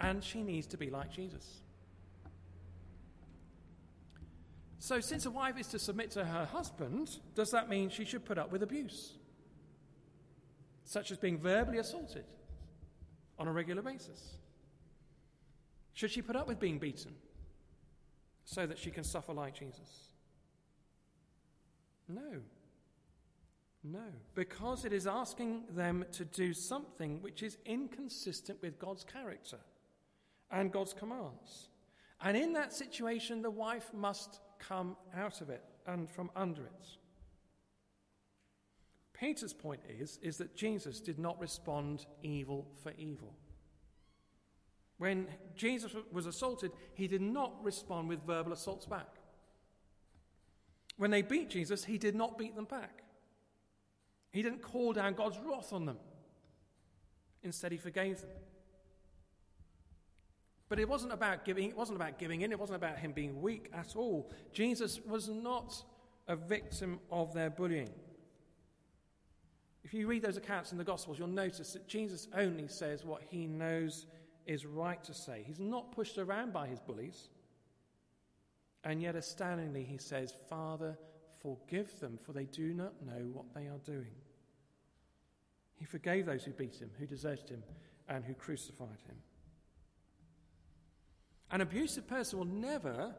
[0.00, 1.62] And she needs to be like Jesus.
[4.82, 8.24] So, since a wife is to submit to her husband, does that mean she should
[8.24, 9.12] put up with abuse?
[10.84, 12.24] Such as being verbally assaulted
[13.38, 14.38] on a regular basis?
[15.92, 17.12] Should she put up with being beaten
[18.46, 20.14] so that she can suffer like Jesus?
[22.08, 22.40] No.
[23.84, 29.58] No, because it is asking them to do something which is inconsistent with God's character
[30.50, 31.68] and God's commands.
[32.22, 36.88] And in that situation, the wife must come out of it and from under it.
[39.12, 43.34] Peter's point is, is that Jesus did not respond evil for evil.
[44.98, 49.16] When Jesus was assaulted, he did not respond with verbal assaults back.
[50.96, 53.02] When they beat Jesus, he did not beat them back.
[54.30, 55.98] He didn't call down God's wrath on them.
[57.42, 58.30] Instead, he forgave them.
[60.70, 63.42] But it wasn't about giving, it wasn't about giving in, it wasn't about him being
[63.42, 64.30] weak at all.
[64.52, 65.74] Jesus was not
[66.28, 67.90] a victim of their bullying.
[69.82, 73.20] If you read those accounts in the Gospels, you'll notice that Jesus only says what
[73.20, 74.06] he knows
[74.46, 75.42] is right to say.
[75.44, 77.30] He's not pushed around by his bullies.
[78.84, 80.96] And yet, astoundingly, he says, Father,
[81.42, 84.14] forgive them, for they do not know what they are doing.
[85.74, 87.64] He forgave those who beat him, who deserted him,
[88.08, 89.16] and who crucified him.
[91.50, 93.14] An abusive person will never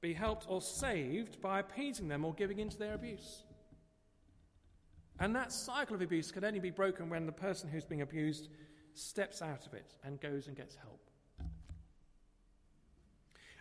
[0.00, 3.44] be helped or saved by appeasing them or giving in to their abuse.
[5.20, 8.48] And that cycle of abuse can only be broken when the person who's being abused
[8.94, 11.00] steps out of it and goes and gets help.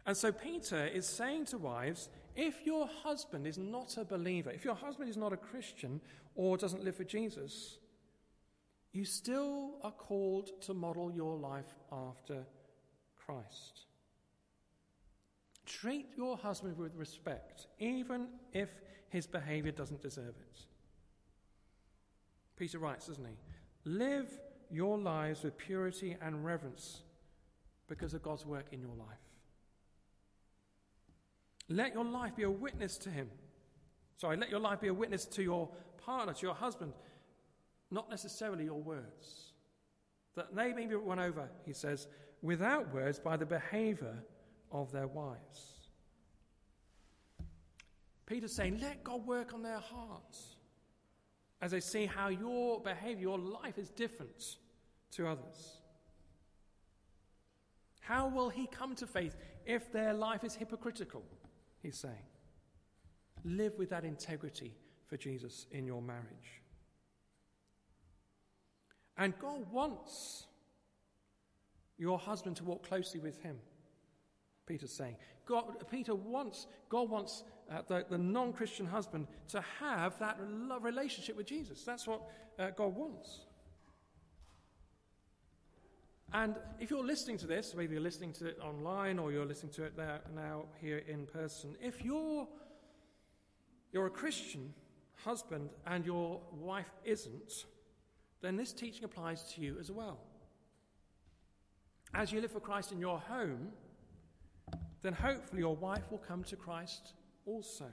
[0.06, 4.66] And so Peter is saying to wives if your husband is not a believer, if
[4.66, 6.02] your husband is not a Christian
[6.34, 7.78] or doesn't live for Jesus,
[8.94, 12.46] you still are called to model your life after
[13.16, 13.86] Christ.
[15.80, 18.70] Treat your husband with respect, even if
[19.10, 20.66] his behavior doesn't deserve it.
[22.58, 23.38] Peter writes, doesn't he?
[23.86, 24.28] Live
[24.70, 27.04] your lives with purity and reverence
[27.88, 29.18] because of God's work in your life.
[31.70, 33.30] Let your life be a witness to him.
[34.18, 35.70] Sorry, let your life be a witness to your
[36.06, 36.92] partner, to your husband,
[37.92, 39.54] not necessarily your words.
[40.36, 42.08] That they may be won over, he says,
[42.42, 44.18] without words by the behavior
[44.72, 45.90] of their wives.
[48.26, 50.56] Peter's saying, let God work on their hearts
[51.62, 54.58] as they see how your behavior, your life is different
[55.12, 55.82] to others.
[58.00, 61.24] How will he come to faith if their life is hypocritical?
[61.84, 62.16] He's saying.
[63.44, 64.76] Live with that integrity
[65.08, 66.62] for Jesus in your marriage.
[69.18, 70.46] And God wants
[71.98, 73.58] your husband to walk closely with him.
[74.72, 75.18] Peter's saying.
[75.46, 80.38] God, Peter wants, God wants uh, the, the non Christian husband to have that
[80.82, 81.84] relationship with Jesus.
[81.84, 82.22] That's what
[82.58, 83.42] uh, God wants.
[86.34, 89.74] And if you're listening to this, maybe you're listening to it online or you're listening
[89.74, 92.48] to it there, now here in person, if you're,
[93.92, 94.74] you're a Christian
[95.26, 97.66] husband and your wife isn't,
[98.42, 100.20] then this teaching applies to you as well.
[102.14, 103.74] As you live for Christ in your home,
[105.02, 107.14] then hopefully your wife will come to Christ
[107.46, 107.86] also.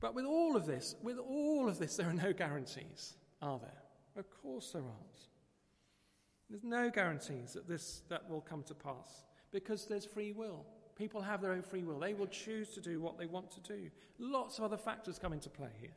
[0.00, 3.82] But with all of this, with all of this, there are no guarantees, are there?
[4.16, 5.28] Of course there aren't.
[6.50, 10.64] There's no guarantees that this that will come to pass because there's free will.
[10.96, 11.98] People have their own free will.
[11.98, 13.90] They will choose to do what they want to do.
[14.18, 15.94] Lots of other factors come into play here.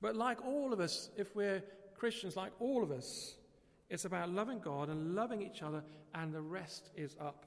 [0.00, 1.62] But like all of us, if we're
[1.94, 3.34] Christians, like all of us,
[3.90, 5.82] it's about loving God and loving each other,
[6.14, 7.46] and the rest is up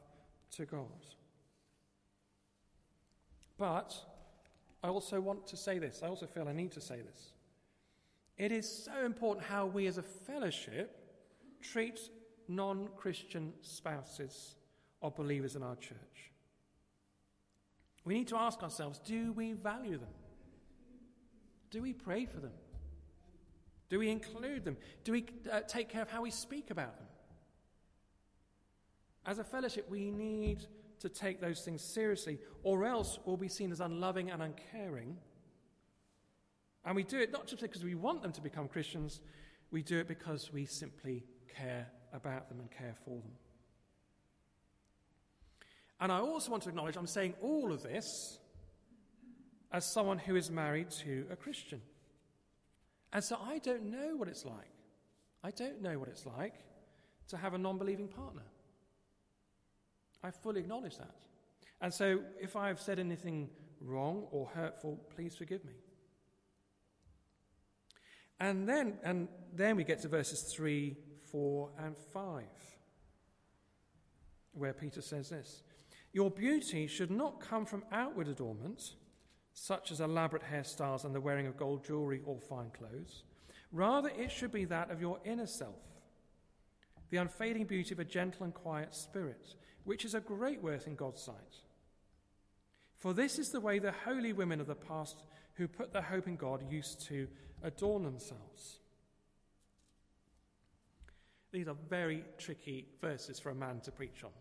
[0.51, 1.05] to God.
[3.57, 3.95] But
[4.83, 6.01] I also want to say this.
[6.03, 7.33] I also feel I need to say this.
[8.37, 10.97] It is so important how we as a fellowship
[11.61, 11.99] treat
[12.47, 14.55] non Christian spouses
[15.01, 16.31] of believers in our church.
[18.03, 20.09] We need to ask ourselves do we value them?
[21.69, 22.51] Do we pray for them?
[23.91, 24.77] Do we include them?
[25.03, 27.07] Do we uh, take care of how we speak about them?
[29.23, 30.65] As a fellowship, we need
[31.01, 35.17] to take those things seriously, or else we'll be seen as unloving and uncaring
[36.85, 39.21] and we do it not just because we want them to become Christians,
[39.69, 41.23] we do it because we simply
[41.55, 43.31] care about them and care for them.
[45.99, 48.39] And I also want to acknowledge I'm saying all of this
[49.71, 51.81] as someone who is married to a Christian.
[53.13, 54.71] And so I don't know what it's like.
[55.43, 56.55] I don't know what it's like
[57.29, 58.43] to have a non believing partner.
[60.23, 61.15] I fully acknowledge that.
[61.81, 63.49] And so if I've said anything
[63.79, 65.73] wrong or hurtful, please forgive me.
[68.39, 70.95] And then, and then we get to verses 3,
[71.31, 72.43] 4, and 5,
[74.53, 75.63] where Peter says this
[76.13, 78.95] Your beauty should not come from outward adornment,
[79.53, 83.23] such as elaborate hairstyles and the wearing of gold jewelry or fine clothes.
[83.71, 85.79] Rather, it should be that of your inner self,
[87.09, 90.95] the unfading beauty of a gentle and quiet spirit, which is a great worth in
[90.95, 91.35] God's sight.
[92.97, 95.23] For this is the way the holy women of the past
[95.55, 97.27] who put their hope in God used to
[97.63, 98.79] adorn themselves.
[101.51, 104.31] These are very tricky verses for a man to preach on.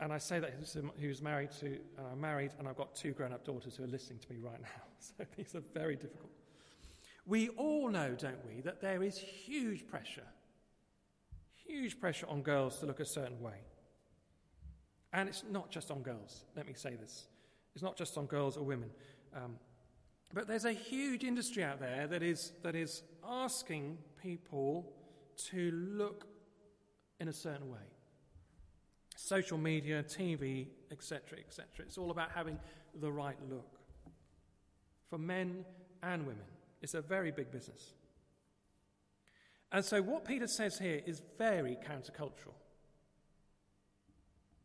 [0.00, 0.54] And I say that
[1.00, 4.20] who's married to, uh, married, and I've got two grown up daughters who are listening
[4.20, 4.68] to me right now.
[5.00, 6.32] So these are very difficult.
[7.24, 10.26] We all know, don't we, that there is huge pressure,
[11.54, 13.60] huge pressure on girls to look a certain way.
[15.12, 17.28] And it's not just on girls, let me say this.
[17.74, 18.90] It's not just on girls or women.
[19.36, 19.56] Um,
[20.34, 24.92] but there's a huge industry out there that is, that is asking people
[25.50, 26.26] to look
[27.20, 27.78] in a certain way.
[29.20, 31.66] Social media, TV, etc., etc.
[31.80, 32.56] It's all about having
[33.00, 33.80] the right look.
[35.10, 35.64] For men
[36.04, 36.44] and women,
[36.82, 37.94] it's a very big business.
[39.72, 42.54] And so, what Peter says here is very countercultural.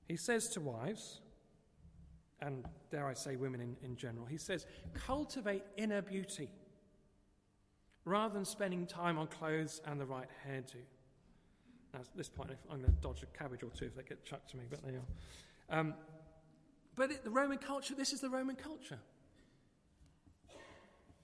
[0.07, 1.21] He says to wives,
[2.39, 4.27] and dare I say, women in, in general.
[4.27, 6.49] He says, cultivate inner beauty
[8.05, 10.83] rather than spending time on clothes and the right hairdo.
[11.93, 14.49] At this point, I'm going to dodge a cabbage or two if they get chucked
[14.51, 15.79] to me, but they are.
[15.79, 15.93] Um,
[16.95, 18.99] but it, the Roman culture, this is the Roman culture.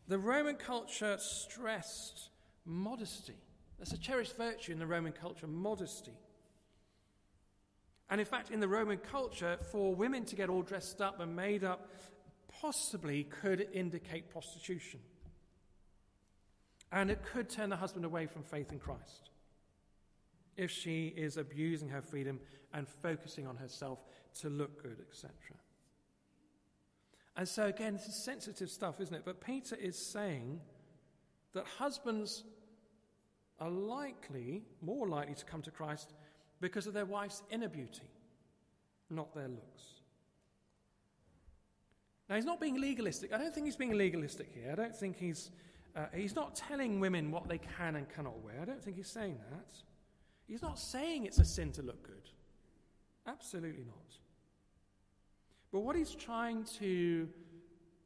[0.07, 2.29] The Roman culture stressed
[2.65, 3.35] modesty.
[3.79, 6.17] That's a cherished virtue in the Roman culture, modesty.
[8.09, 11.35] And in fact, in the Roman culture, for women to get all dressed up and
[11.35, 11.89] made up
[12.61, 14.99] possibly could indicate prostitution.
[16.91, 19.29] And it could turn the husband away from faith in Christ
[20.59, 22.39] if she is abusing her freedom
[22.73, 23.99] and focusing on herself
[24.41, 25.31] to look good, etc.
[27.37, 29.21] And so, again, this is sensitive stuff, isn't it?
[29.23, 30.59] But Peter is saying
[31.53, 32.43] that husbands
[33.59, 36.13] are likely, more likely to come to Christ
[36.59, 38.09] because of their wife's inner beauty,
[39.09, 39.83] not their looks.
[42.29, 43.33] Now, he's not being legalistic.
[43.33, 44.71] I don't think he's being legalistic here.
[44.71, 45.49] I don't think he's.
[45.95, 48.59] Uh, he's not telling women what they can and cannot wear.
[48.61, 49.73] I don't think he's saying that.
[50.49, 52.29] He's not saying it's a sin to look good.
[53.27, 54.17] Absolutely not.
[55.71, 57.29] But what he's trying to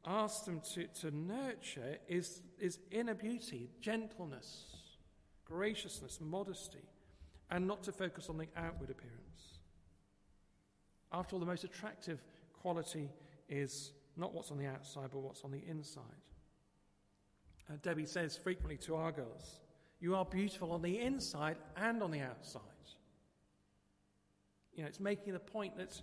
[0.06, 4.66] ask them to, to nurture is, is inner beauty, gentleness,
[5.46, 6.86] graciousness, modesty
[7.50, 9.58] and not to focus on the outward appearance.
[11.12, 12.20] After all, the most attractive
[12.52, 13.10] quality
[13.48, 16.02] is not what's on the outside, but what's on the inside.
[17.70, 19.60] Uh, Debbie says frequently to our girls,
[20.04, 22.60] You are beautiful on the inside and on the outside.
[24.74, 25.98] You know, it's making the point that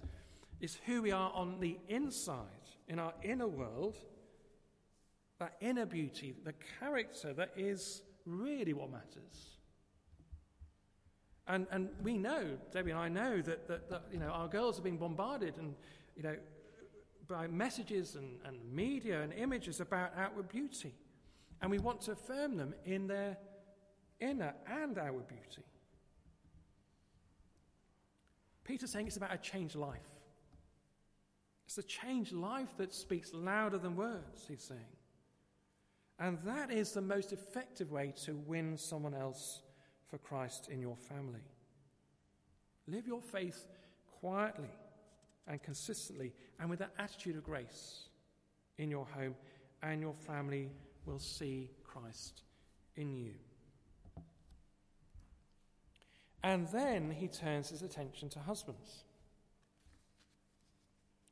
[0.59, 2.41] it's who we are on the inside,
[2.87, 3.97] in our inner world,
[5.37, 9.59] that inner beauty, the character that is really what matters.
[11.47, 14.79] And, and we know, Debbie and I know, that, that, that you know, our girls
[14.79, 15.75] are being bombarded and,
[16.15, 16.37] you know,
[17.27, 20.95] by messages and, and media and images about outward beauty.
[21.61, 23.37] And we want to affirm them in their,
[24.21, 25.65] inner and our beauty.
[28.63, 29.99] Peter's saying it's about a changed life.
[31.65, 34.79] It's a changed life that speaks louder than words, he's saying.
[36.19, 39.61] And that is the most effective way to win someone else
[40.09, 41.41] for Christ in your family.
[42.87, 43.65] Live your faith
[44.19, 44.71] quietly
[45.47, 48.09] and consistently and with an attitude of grace
[48.77, 49.35] in your home,
[49.83, 50.69] and your family
[51.05, 52.43] will see Christ
[52.95, 53.33] in you.
[56.43, 59.03] And then he turns his attention to husbands.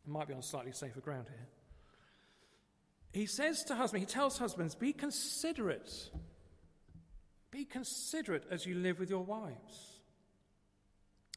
[0.07, 1.47] I might be on slightly safer ground here
[3.11, 6.09] he says to husbands, he tells husbands, be considerate.
[7.51, 10.01] Be considerate as you live with your wives.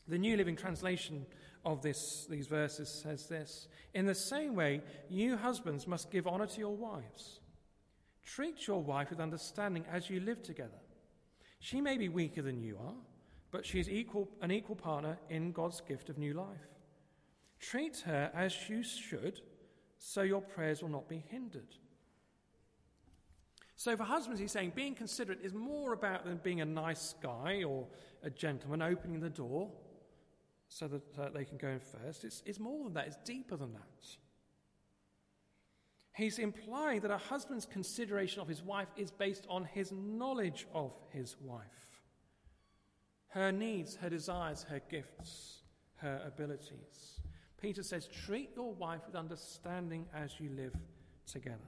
[0.07, 1.25] The New Living Translation
[1.65, 6.47] of this, these verses says this In the same way, you husbands must give honor
[6.47, 7.41] to your wives.
[8.25, 10.79] Treat your wife with understanding as you live together.
[11.61, 12.95] She may be weaker than you are,
[13.53, 16.69] but she is equal, an equal partner in God's gift of new life.
[17.61, 19.41] Treat her as you should
[19.99, 21.77] so your prayers will not be hindered.
[23.77, 27.63] So, for husbands, he's saying being considerate is more about than being a nice guy
[27.63, 27.87] or
[28.23, 29.71] a gentleman opening the door
[30.69, 32.25] so that uh, they can go in first.
[32.25, 34.07] It's, it's more than that, it's deeper than that.
[36.15, 40.93] He's implying that a husband's consideration of his wife is based on his knowledge of
[41.11, 41.92] his wife,
[43.33, 45.63] her needs, her desires, her gifts,
[45.97, 47.21] her abilities.
[47.61, 50.75] Peter says, treat your wife with understanding as you live
[51.27, 51.59] together.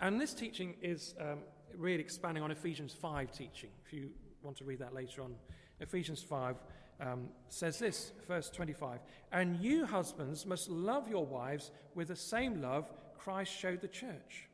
[0.00, 1.40] And this teaching is um,
[1.76, 3.70] really expanding on Ephesians 5 teaching.
[3.84, 4.10] If you
[4.42, 5.34] want to read that later on,
[5.80, 6.56] Ephesians 5
[7.00, 9.00] um, says this, verse 25
[9.32, 14.48] And you, husbands, must love your wives with the same love Christ showed the church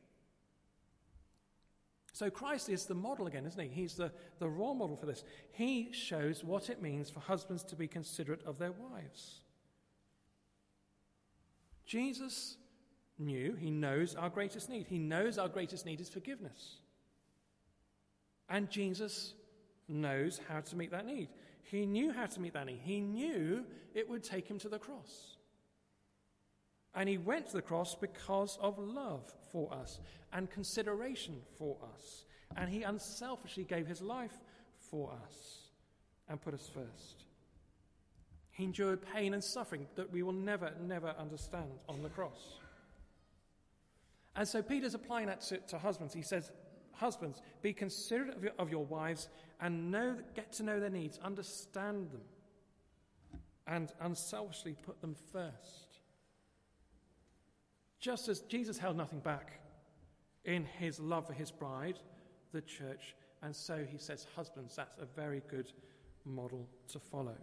[2.15, 3.69] so Christ is the model again, isn't he?
[3.69, 5.25] He's the, the role model for this.
[5.51, 9.41] He shows what it means for husbands to be considerate of their wives.
[11.85, 12.57] Jesus
[13.19, 14.87] knew, he knows our greatest need.
[14.87, 16.77] He knows our greatest need is forgiveness.
[18.49, 19.35] And Jesus
[19.89, 21.31] knows how to meet that need.
[21.65, 22.79] He knew how to meet that need.
[22.85, 25.34] He knew it would take him to the cross.
[26.95, 29.99] And he went to the cross because of love for us
[30.33, 32.25] and consideration for us.
[32.57, 34.39] And he unselfishly gave his life
[34.79, 35.59] for us
[36.29, 37.25] and put us first.
[38.53, 42.59] He endured pain and suffering that we will never, never understand on the cross.
[44.37, 46.15] And so Peter's applying that to, to husbands.
[46.15, 46.51] He says,
[46.93, 49.29] Husbands, be considerate of your, of your wives
[49.61, 52.21] and know, get to know their needs, understand them,
[53.67, 55.94] and unselfishly put them first.
[58.05, 59.61] Just as Jesus held nothing back
[60.45, 61.99] in his love for his bride,
[62.53, 65.73] the church, and so he says, Husbands, that's a very good
[66.27, 67.39] model to follow.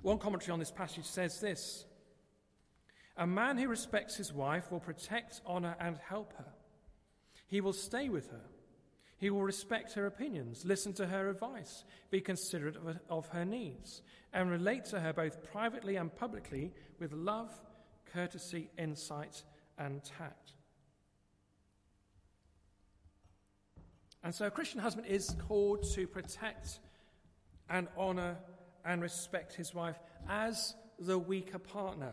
[0.00, 1.84] One commentary on this passage says this
[3.18, 6.54] A man who respects his wife will protect, honor, and help her.
[7.48, 8.46] He will stay with her.
[9.18, 12.76] He will respect her opinions, listen to her advice, be considerate
[13.10, 14.00] of, her needs,
[14.32, 17.50] and relate to her both privately and publicly with love
[18.12, 19.42] courtesy, insight,
[19.78, 20.52] and tact.
[24.22, 26.80] And so a Christian husband is called to protect
[27.68, 28.36] and honor
[28.84, 29.98] and respect his wife
[30.28, 32.12] as the weaker partner.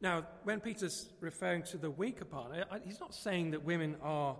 [0.00, 4.36] Now, when Peter's referring to the weaker partner, he's not saying that women are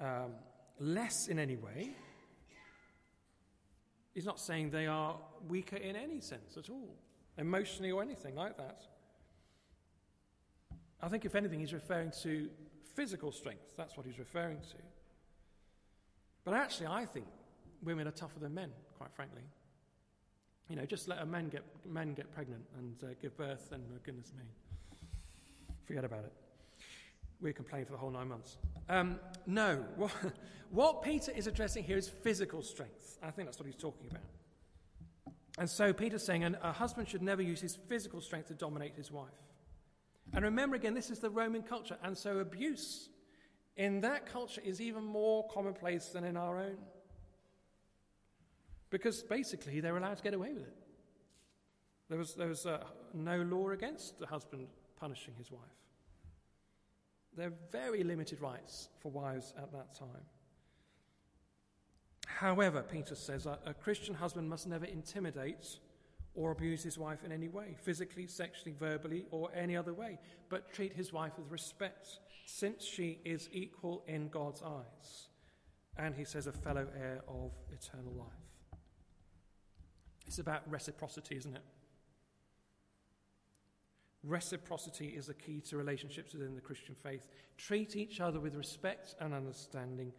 [0.00, 0.32] um,
[0.78, 1.90] less in any way.
[4.14, 6.96] He's not saying they are weaker in any sense at all
[7.40, 8.82] emotionally or anything like that.
[11.02, 12.48] I think, if anything, he's referring to
[12.94, 13.74] physical strength.
[13.76, 14.76] That's what he's referring to.
[16.44, 17.26] But actually, I think
[17.82, 19.42] women are tougher than men, quite frankly.
[20.68, 23.82] You know, just let a man get, men get pregnant and uh, give birth, and
[23.90, 24.44] uh, goodness me,
[25.84, 26.32] forget about it.
[27.40, 28.58] We complain for the whole nine months.
[28.88, 30.12] Um, no, what,
[30.70, 33.18] what Peter is addressing here is physical strength.
[33.22, 34.22] I think that's what he's talking about.
[35.60, 39.12] And so Peter's saying a husband should never use his physical strength to dominate his
[39.12, 39.28] wife.
[40.32, 43.10] And remember again, this is the Roman culture, and so abuse
[43.76, 46.78] in that culture is even more commonplace than in our own.
[48.88, 50.76] Because basically, they're allowed to get away with it.
[52.08, 52.82] There was, there was uh,
[53.12, 54.66] no law against the husband
[54.98, 55.60] punishing his wife.
[57.36, 60.24] There are very limited rights for wives at that time.
[62.40, 65.76] However, Peter says, a, Christian husband must never intimidate
[66.34, 70.18] or abuse his wife in any way, physically, sexually, verbally, or any other way,
[70.48, 72.08] but treat his wife with respect,
[72.46, 75.28] since she is equal in God's eyes,
[75.98, 78.78] and he says, a fellow heir of eternal life.
[80.26, 81.62] It's about reciprocity, isn't it?
[84.22, 87.28] Reciprocity is the key to relationships within the Christian faith.
[87.58, 90.14] Treat each other with respect and understanding,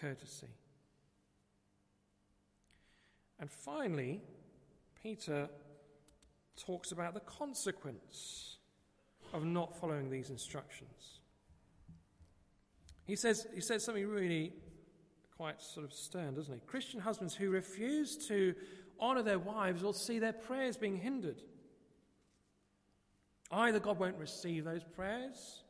[0.00, 0.48] courtesy.
[3.38, 4.22] And finally,
[5.02, 5.48] Peter
[6.56, 8.56] talks about the consequence
[9.32, 11.20] of not following these instructions.
[13.04, 14.52] He says, he says something really
[15.36, 16.60] quite sort of stern, doesn't he?
[16.66, 18.54] Christian husbands who refuse to
[19.00, 21.42] honour their wives will see their prayers being hindered.
[23.50, 25.62] Either God won't receive those prayers,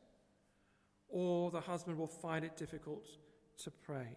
[1.09, 3.05] or the husband will find it difficult
[3.63, 4.07] to pray.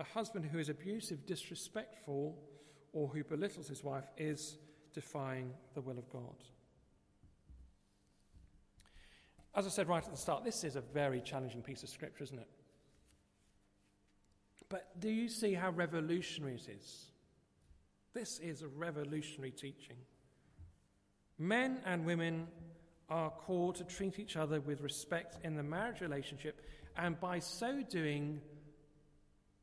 [0.00, 2.36] A husband who is abusive, disrespectful,
[2.94, 4.56] or who belittles his wife is
[4.94, 6.42] defying the will of God.
[9.54, 12.24] As I said right at the start, this is a very challenging piece of scripture,
[12.24, 12.48] isn't it?
[14.70, 17.10] But do you see how revolutionary it is?
[18.14, 19.96] This is a revolutionary teaching.
[21.38, 22.46] Men and women
[23.10, 26.64] are called to treat each other with respect in the marriage relationship,
[26.96, 28.40] and by so doing,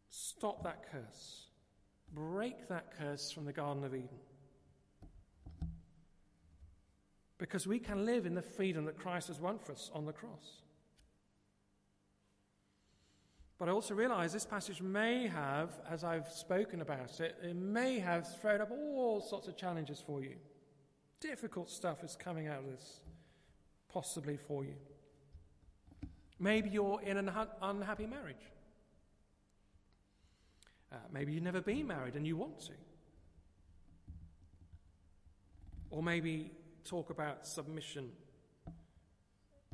[0.09, 1.47] stop that curse.
[2.13, 4.09] Break that curse from the Garden of Eden.
[7.37, 10.13] Because we can live in the freedom that Christ has won for us on the
[10.13, 10.61] cross.
[13.59, 17.99] But I also realize this passage may have, as I've spoken about it, it may
[17.99, 20.35] have thrown up all sorts of challenges for you.
[21.19, 22.99] Difficult stuff is coming out of this,
[23.91, 24.75] possibly for you.
[26.39, 27.31] Maybe you're in an
[27.61, 28.35] unhappy marriage.
[30.91, 32.73] Uh, maybe you've never been married and you want to.
[35.89, 36.51] Or maybe
[36.85, 38.09] talk about submission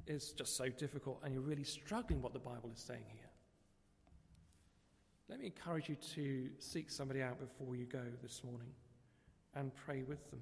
[0.08, 3.30] is just so difficult and you're really struggling what the Bible is saying here.
[5.30, 8.70] Let me encourage you to seek somebody out before you go this morning
[9.56, 10.42] and pray with them.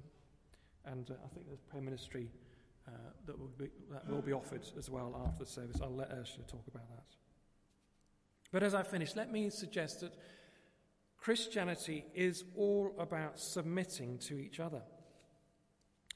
[0.86, 2.30] And uh, I think there's prayer ministry
[2.88, 2.92] uh,
[3.28, 5.78] that, will be, that will be offered as well after the service.
[5.82, 7.04] I'll let Ursula talk about that.
[8.52, 10.14] But as I finish, let me suggest that
[11.22, 14.82] Christianity is all about submitting to each other.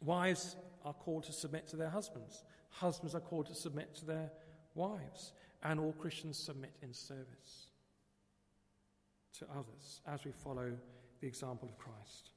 [0.02, 4.32] Wives are called to submit to their husbands, husbands are called to submit to their
[4.74, 5.32] wives,
[5.64, 7.68] and all Christians submit in service
[9.40, 10.72] to others as we follow
[11.22, 12.32] the example of Christ.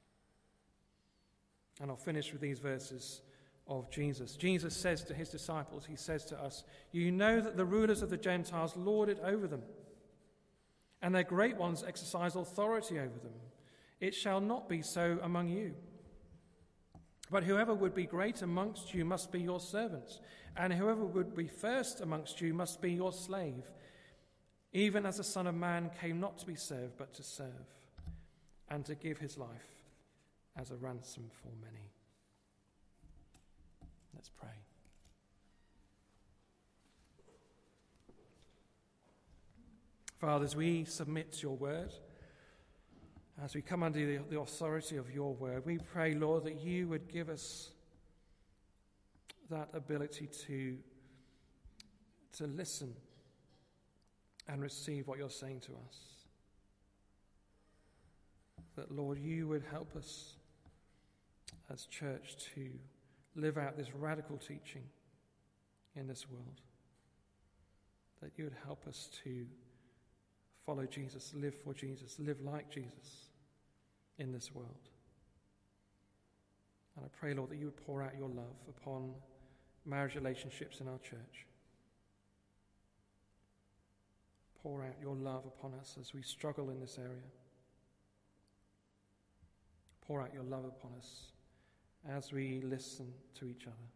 [1.81, 3.21] And I'll finish with these verses
[3.67, 4.35] of Jesus.
[4.35, 8.09] Jesus says to his disciples, He says to us, You know that the rulers of
[8.09, 9.63] the Gentiles lord it over them,
[11.01, 13.33] and their great ones exercise authority over them.
[13.99, 15.75] It shall not be so among you.
[17.31, 20.19] But whoever would be great amongst you must be your servant,
[20.57, 23.63] and whoever would be first amongst you must be your slave,
[24.73, 27.67] even as the Son of Man came not to be served, but to serve,
[28.69, 29.49] and to give his life
[30.57, 31.91] as a ransom for many.
[34.13, 34.49] Let's pray.
[40.19, 41.93] Fathers, we submit to your word.
[43.41, 46.89] As we come under the, the authority of your word, we pray, Lord, that you
[46.89, 47.69] would give us
[49.49, 50.77] that ability to,
[52.37, 52.93] to listen
[54.49, 55.97] and receive what you're saying to us.
[58.75, 60.33] That, Lord, you would help us
[61.71, 62.69] as church to
[63.37, 64.83] live out this radical teaching
[65.95, 66.59] in this world.
[68.21, 69.45] That you would help us to
[70.69, 73.31] follow Jesus, live for Jesus, live like Jesus
[74.19, 74.89] in this world.
[76.95, 79.15] And I pray, Lord, that you would pour out your love upon
[79.83, 81.47] marriage relationships in our church.
[84.61, 87.31] Pour out your love upon us as we struggle in this area.
[90.05, 91.31] Pour out your love upon us
[92.07, 93.89] as we listen to each other.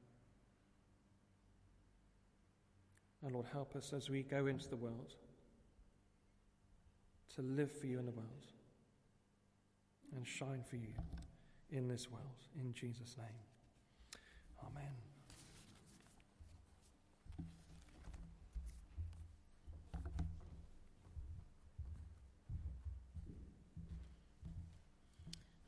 [3.23, 5.13] And Lord, help us as we go into the world
[7.35, 8.27] to live for you in the world
[10.15, 10.93] and shine for you
[11.71, 12.23] in this world.
[12.59, 13.27] In Jesus' name.
[14.63, 14.91] Amen.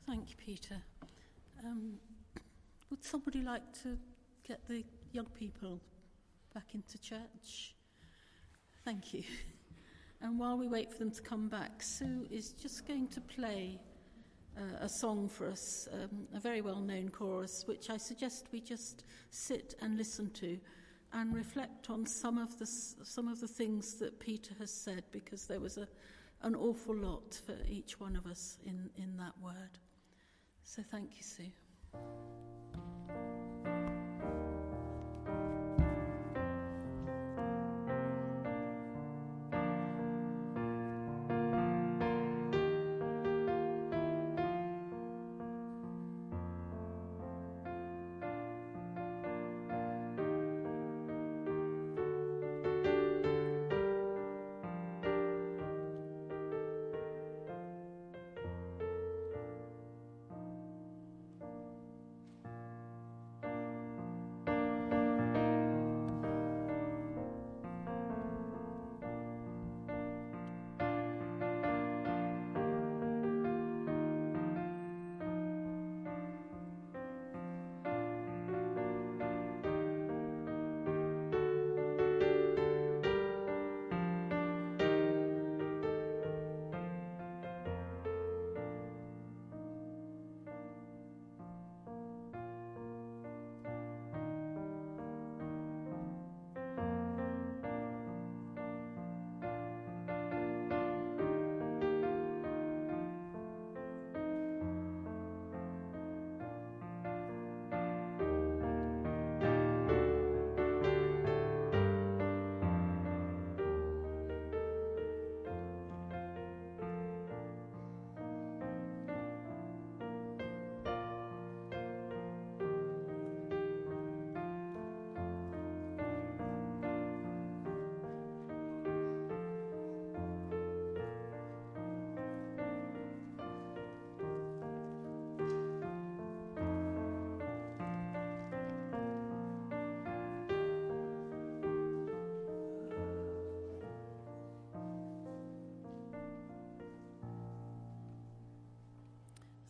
[0.06, 0.82] Thank you, Peter.
[1.64, 1.94] Um,
[2.92, 3.98] would somebody like to
[4.48, 5.82] get the young people
[6.54, 7.74] back into church?
[8.84, 9.24] Thank you.
[10.22, 13.80] And while we wait for them to come back, Sue is just going to play
[14.58, 18.62] uh, a song for us, um, a very well known chorus, which I suggest we
[18.62, 20.58] just sit and listen to
[21.14, 25.46] and reflect on some of the, some of the things that Peter has said, because
[25.46, 25.88] there was a,
[26.42, 29.80] an awful lot for each one of us in, in that word.
[30.64, 31.52] So thank you, Sue.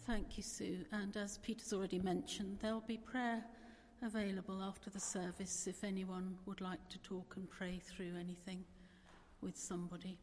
[0.08, 0.86] Thank you, Sue.
[0.91, 3.43] And as Peter's already mentioned, there'll be prayer
[4.03, 8.64] available after the service if anyone would like to talk and pray through anything
[9.41, 10.20] with somebody.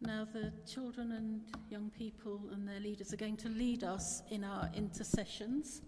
[0.00, 4.44] Now, the children and young people and their leaders are going to lead us in
[4.44, 5.82] our intercessions.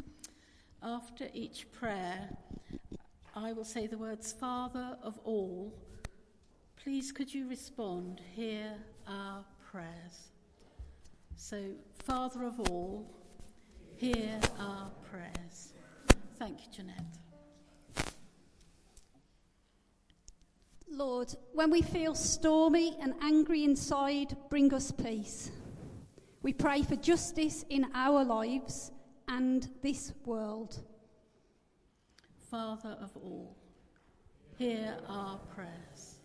[0.83, 2.29] After each prayer,
[3.37, 5.73] I will say the words, Father of all.
[6.83, 8.21] Please, could you respond?
[8.35, 8.75] Hear
[9.07, 10.34] our prayers.
[11.47, 11.63] So,
[12.07, 13.05] Father of all,
[13.97, 15.75] hear our prayers.
[16.39, 18.17] Thank you, Jeanette.
[20.91, 25.51] Lord, when we feel stormy and angry inside, bring us peace.
[26.41, 28.91] We pray for justice in our lives
[29.29, 30.79] and this world.
[32.51, 33.55] Father of all,
[34.57, 36.21] hear our prayers.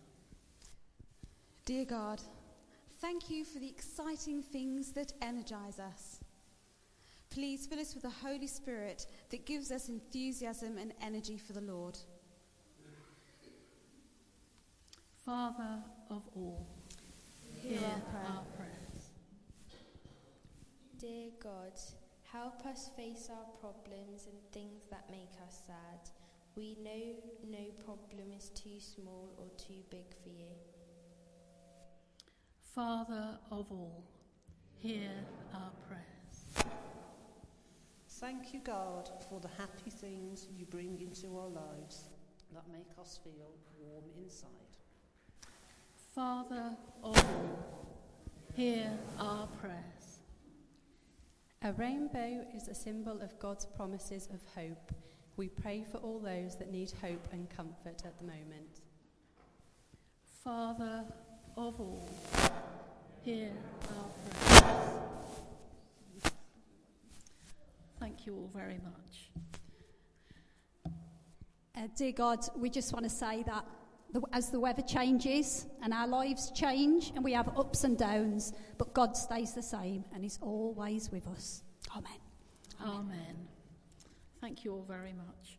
[1.66, 2.22] Dear God,
[3.00, 6.20] Thank you for the exciting things that energize us.
[7.30, 11.62] Please fill us with the Holy Spirit that gives us enthusiasm and energy for the
[11.62, 11.96] Lord.
[15.24, 16.66] Father of all,
[17.62, 19.10] hear, hear our, our prayers.
[20.98, 21.72] Dear God,
[22.30, 26.10] help us face our problems and things that make us sad.
[26.54, 27.14] We know
[27.48, 30.52] no problem is too small or too big for you.
[32.74, 34.04] Father of all,
[34.78, 35.10] hear
[35.52, 36.66] our prayers.
[38.20, 42.04] Thank you, God, for the happy things you bring into our lives
[42.54, 44.50] that make us feel warm inside.
[46.14, 47.58] Father of all,
[48.54, 50.20] hear our prayers.
[51.62, 54.92] A rainbow is a symbol of God's promises of hope.
[55.36, 58.80] We pray for all those that need hope and comfort at the moment.
[60.44, 61.04] Father
[61.56, 62.08] of all,
[63.22, 63.50] hear
[63.96, 64.08] our
[64.62, 66.32] prayers.
[67.98, 69.30] Thank you all very much.
[71.76, 73.64] Uh, dear God, we just want to say that
[74.12, 78.52] the, as the weather changes and our lives change and we have ups and downs,
[78.78, 81.62] but God stays the same and is always with us.
[81.96, 82.10] Amen.
[82.80, 82.96] Amen.
[82.98, 83.36] Amen.
[84.40, 85.58] Thank you all very much.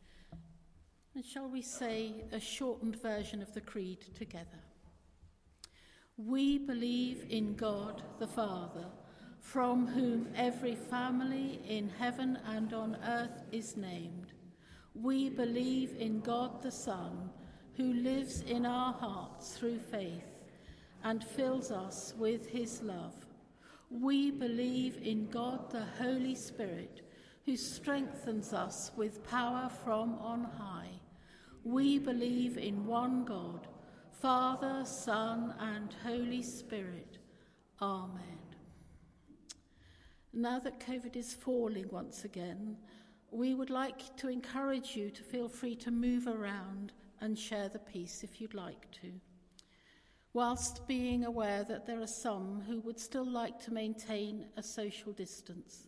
[1.15, 4.59] And shall we say a shortened version of the creed together?
[6.27, 8.85] We believe in God the Father,
[9.39, 14.33] from whom every family in heaven and on earth is named.
[14.93, 17.31] We believe in God the Son,
[17.75, 20.43] who lives in our hearts through faith
[21.03, 23.15] and fills us with his love.
[23.89, 27.01] We believe in God the Holy Spirit,
[27.45, 30.91] who strengthens us with power from on high.
[31.63, 33.67] We believe in one God,
[34.21, 37.17] Father, Son, and Holy Spirit.
[37.81, 38.37] Amen.
[40.31, 42.77] Now that COVID is falling once again,
[43.31, 47.79] we would like to encourage you to feel free to move around and share the
[47.79, 49.11] peace if you'd like to,
[50.33, 55.13] whilst being aware that there are some who would still like to maintain a social
[55.13, 55.87] distance.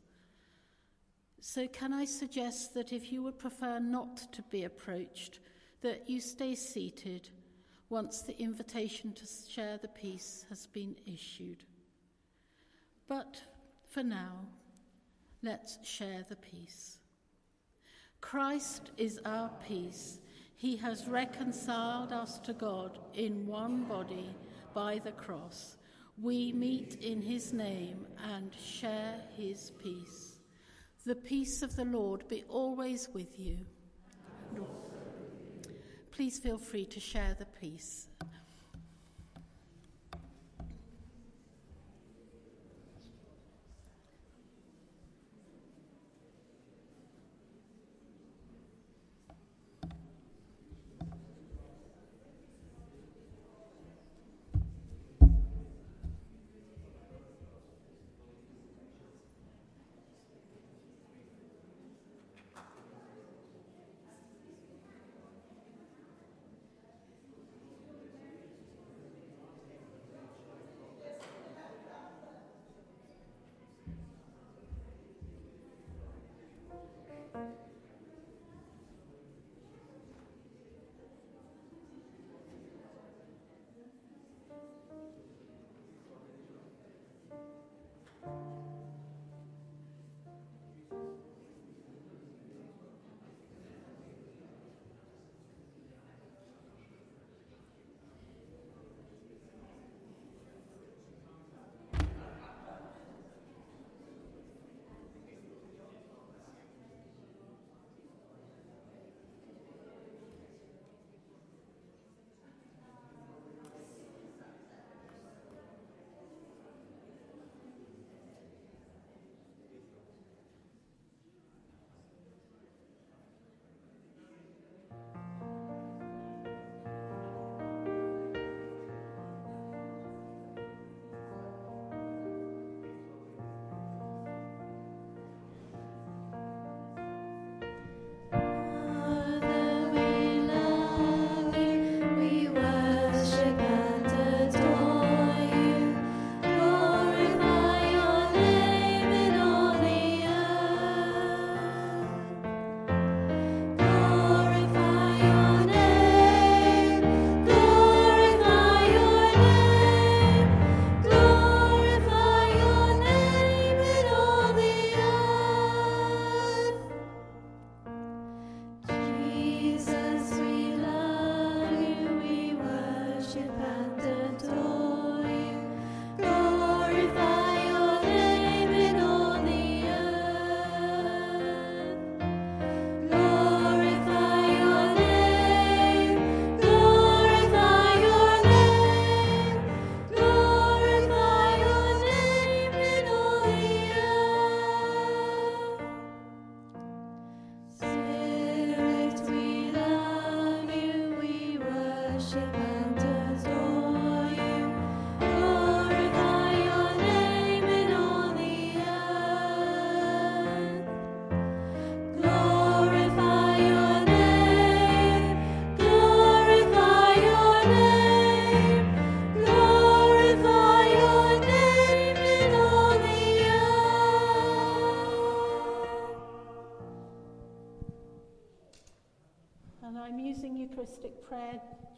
[1.39, 5.39] So, can I suggest that if you would prefer not to be approached,
[5.81, 7.29] that you stay seated
[7.93, 11.63] once the invitation to share the peace has been issued?
[13.07, 13.39] But
[13.87, 14.47] for now,
[15.43, 16.97] let's share the peace.
[18.19, 20.17] Christ is our peace.
[20.55, 24.33] He has reconciled us to God in one body
[24.73, 25.77] by the cross.
[26.19, 30.39] We meet in his name and share his peace.
[31.05, 33.57] The peace of the Lord be always with you.
[36.15, 38.05] Please feel free to share the piece.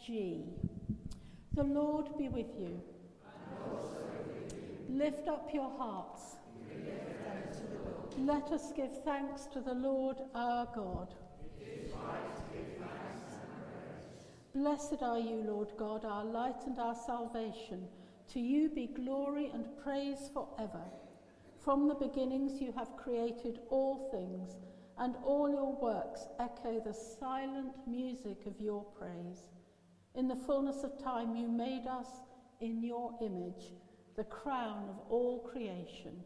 [0.06, 0.44] G.
[1.56, 2.82] The Lord be with you.
[4.90, 6.36] Lift up your hearts.
[8.18, 11.14] Let us give thanks to the Lord our God.
[14.54, 17.88] Blessed are you, Lord God, our light and our salvation.
[18.34, 20.84] To you be glory and praise forever.
[21.60, 24.56] From the beginnings you have created all things,
[24.98, 29.44] and all your works echo the silent music of your praise.
[30.16, 32.08] In the fullness of time, you made us
[32.62, 33.74] in your image,
[34.16, 36.24] the crown of all creation.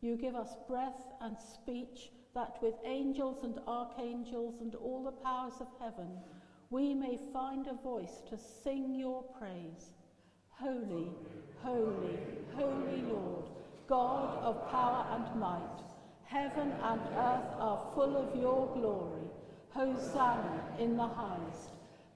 [0.00, 5.60] You give us breath and speech that with angels and archangels and all the powers
[5.60, 6.20] of heaven
[6.70, 9.90] we may find a voice to sing your praise.
[10.50, 11.08] Holy,
[11.62, 12.18] holy,
[12.54, 13.50] holy Lord,
[13.88, 15.82] God of power and might,
[16.30, 19.26] heaven and earth are full of your glory.
[19.70, 21.70] Hosanna in the highest.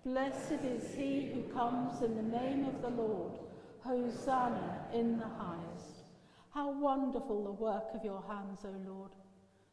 [0.05, 3.33] Blessed is he who comes in the name of the Lord.
[3.81, 6.05] Hosanna in the highest.
[6.51, 9.11] How wonderful the work of your hands, O Lord.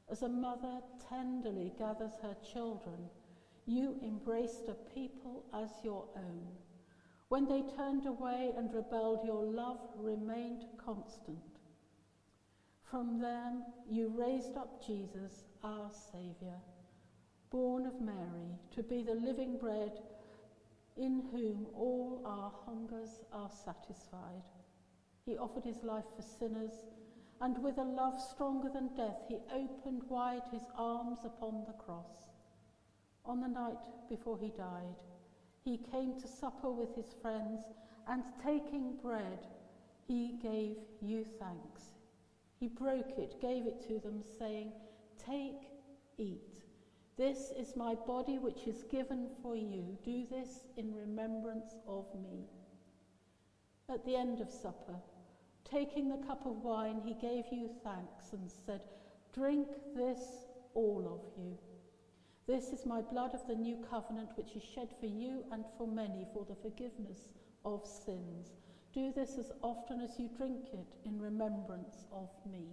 [0.10, 2.98] As a mother tenderly gathers her children,
[3.68, 6.48] you embraced a people as your own.
[7.30, 11.51] When they turned away and rebelled, your love remained constant.
[12.92, 16.60] From them, you raised up Jesus, our Saviour,
[17.50, 19.94] born of Mary, to be the living bread
[20.98, 24.44] in whom all our hungers are satisfied.
[25.26, 26.74] He offered his life for sinners,
[27.40, 32.28] and with a love stronger than death, he opened wide his arms upon the cross.
[33.24, 34.98] On the night before he died,
[35.64, 37.62] he came to supper with his friends,
[38.06, 39.48] and taking bread,
[40.10, 41.91] he gave you thanks.
[42.62, 44.74] He broke it, gave it to them, saying,
[45.18, 45.72] Take,
[46.20, 46.62] eat.
[47.18, 49.98] This is my body which is given for you.
[50.04, 52.46] Do this in remembrance of me.
[53.90, 55.02] At the end of supper,
[55.64, 58.82] taking the cup of wine, he gave you thanks and said,
[59.34, 61.58] Drink this, all of you.
[62.46, 65.88] This is my blood of the new covenant, which is shed for you and for
[65.88, 67.32] many for the forgiveness
[67.66, 68.61] of sins.
[68.94, 72.66] Do this as often as you drink it in remembrance of me.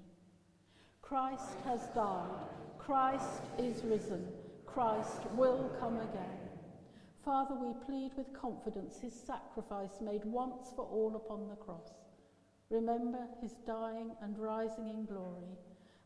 [1.00, 2.28] Christ has died.
[2.78, 4.26] Christ is risen.
[4.66, 6.38] Christ will come again.
[7.24, 11.92] Father, we plead with confidence his sacrifice made once for all upon the cross.
[12.70, 15.56] Remember his dying and rising in glory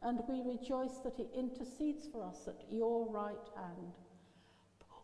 [0.02, 3.92] and we rejoice that he intercedes for us at your right hand.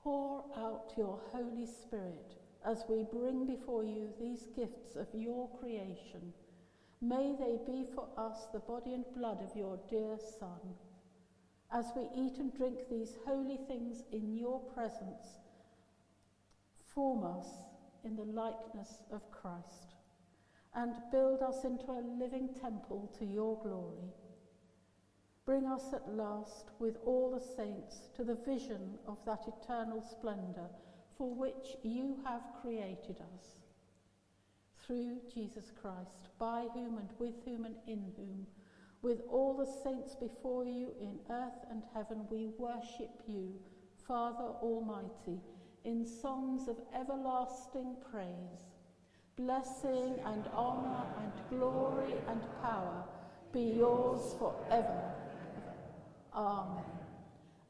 [0.02, 2.34] Pour out your Holy Spirit
[2.66, 6.32] as we bring before you these gifts of your creation.
[7.00, 10.74] May they be for us the body and blood of your dear Son.
[11.70, 15.38] As we eat and drink these holy things in your presence,
[16.94, 17.46] form us
[18.04, 19.94] in the likeness of Christ
[20.74, 24.12] and build us into a living temple to your glory.
[25.44, 30.68] Bring us at last with all the saints to the vision of that eternal splendour
[31.18, 33.44] for which you have created us.
[34.86, 38.46] Through Jesus Christ, by whom and with whom and in whom,
[39.02, 43.52] with all the saints before you in earth and heaven, we worship you,
[44.06, 45.40] Father Almighty,
[45.84, 48.72] in songs of everlasting praise.
[49.36, 53.04] Blessing and honour and glory and power
[53.52, 55.12] be yours forever.
[56.34, 56.84] Amen.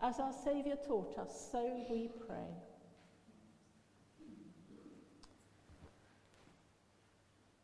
[0.01, 2.68] As our Saviour taught us, so we pray.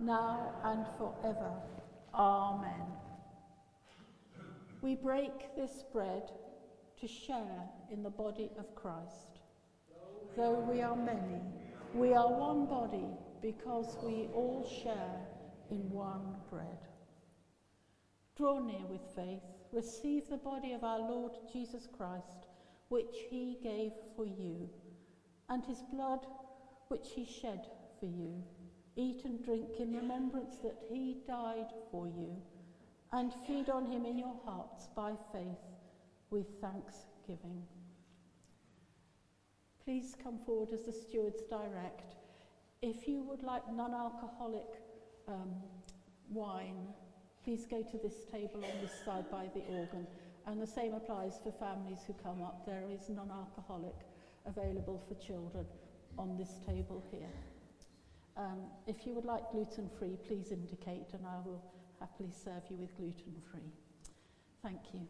[0.00, 1.52] now and forever.
[2.14, 2.86] Amen.
[4.82, 6.30] We break this bread
[7.00, 9.40] to share in the body of Christ.
[10.36, 11.40] Though we are many,
[11.94, 13.06] we are one body
[13.40, 15.20] because we all share
[15.70, 16.88] in one bread.
[18.36, 19.42] Draw near with faith
[19.74, 22.46] receive the body of our Lord Jesus Christ,
[22.88, 24.70] which he gave for you,
[25.48, 26.26] and his blood,
[26.88, 27.66] which he shed
[27.98, 28.42] for you.
[28.96, 32.36] Eat and drink in remembrance that he died for you,
[33.12, 35.64] and feed on him in your hearts by faith
[36.30, 37.62] with thanksgiving.
[39.84, 42.14] Please come forward as the stewards direct.
[42.82, 44.80] If you would like non alcoholic
[45.28, 45.54] um,
[46.30, 46.88] wine,
[47.44, 50.06] please go to this table on this side by the organ.
[50.46, 52.66] And the same applies for families who come up.
[52.66, 53.94] There is non-alcoholic
[54.46, 55.64] available for children
[56.18, 57.30] on this table here.
[58.36, 61.62] Um, if you would like gluten-free, please indicate and I will
[62.00, 63.70] happily serve you with gluten-free.
[64.62, 65.06] Thank you.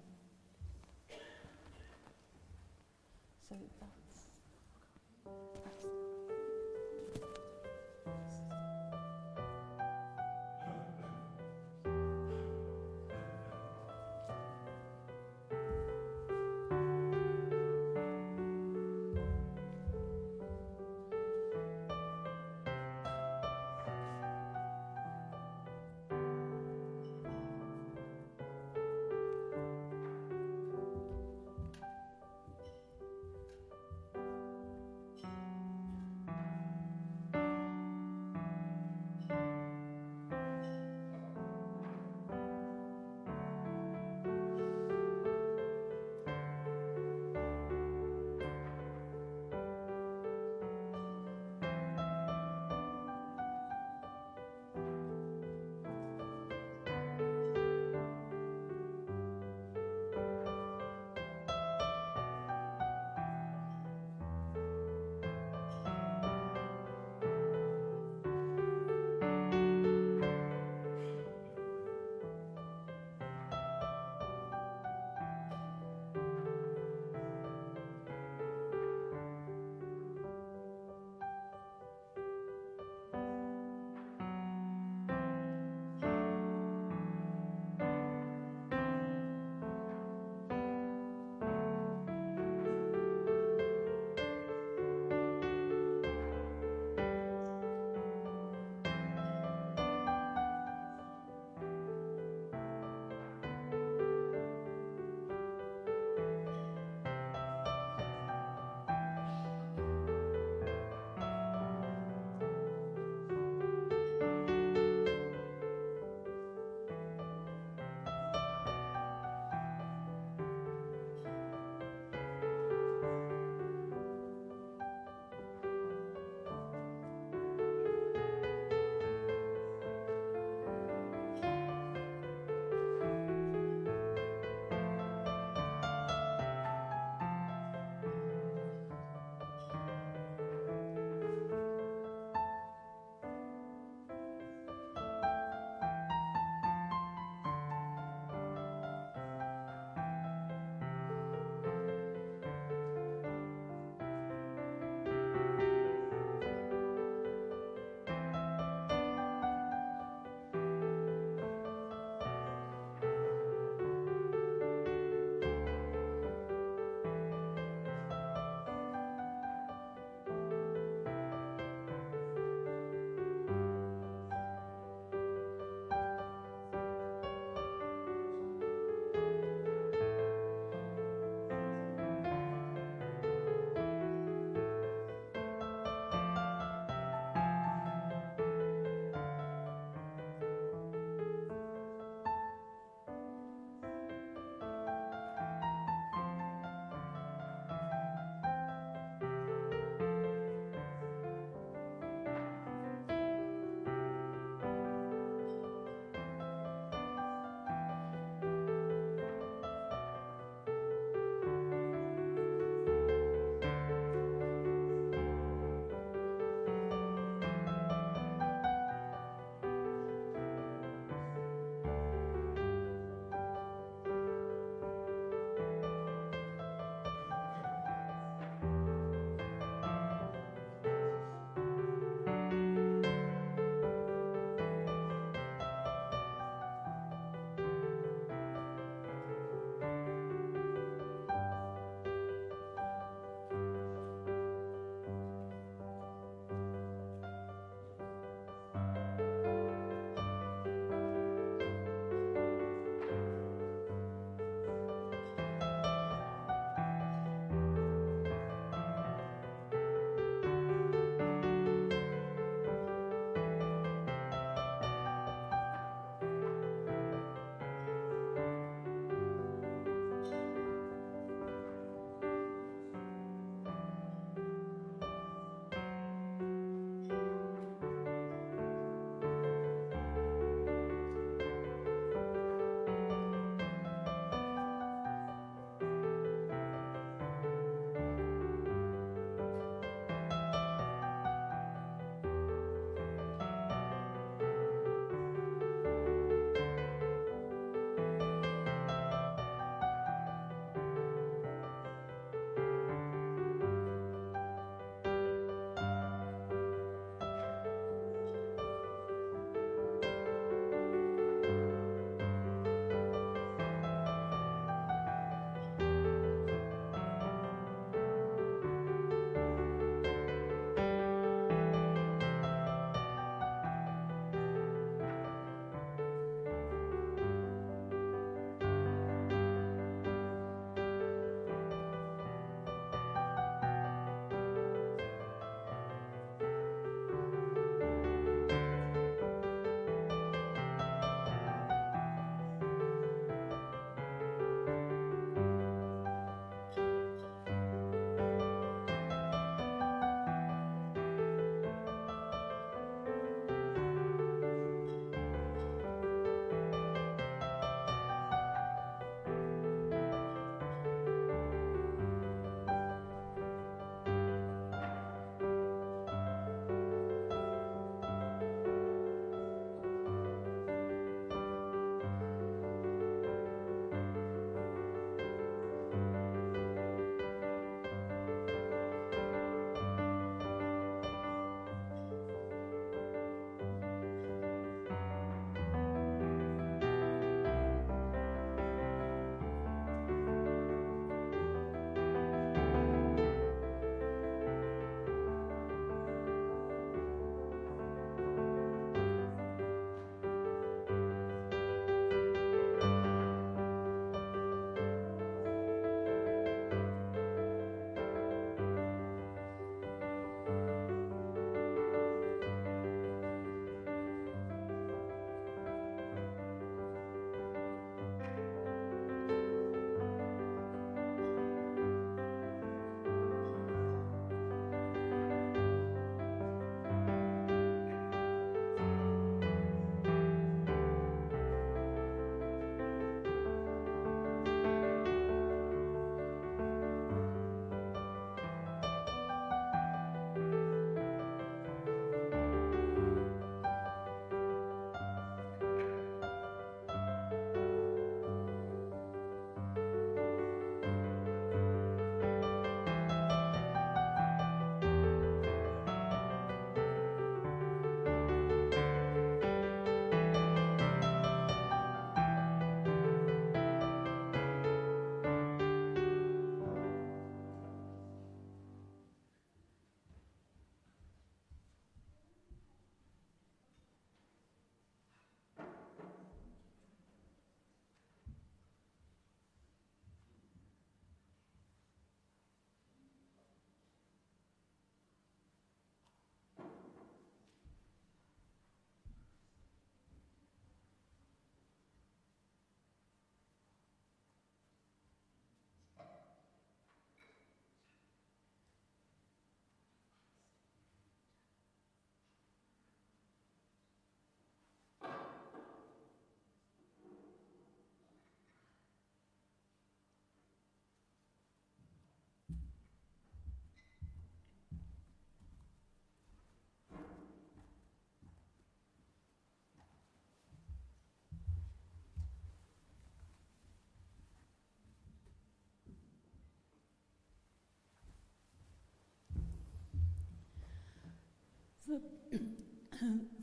[3.49, 3.89] So that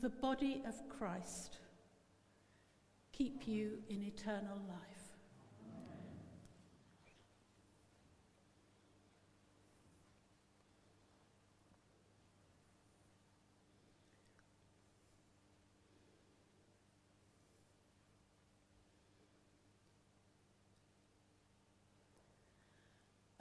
[0.00, 1.58] the body of Christ
[3.12, 4.92] keep you in eternal life.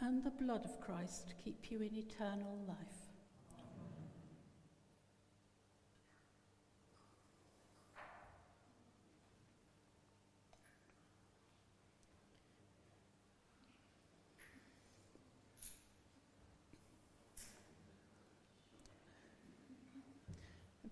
[0.03, 3.00] and the blood of Christ keep you in eternal life.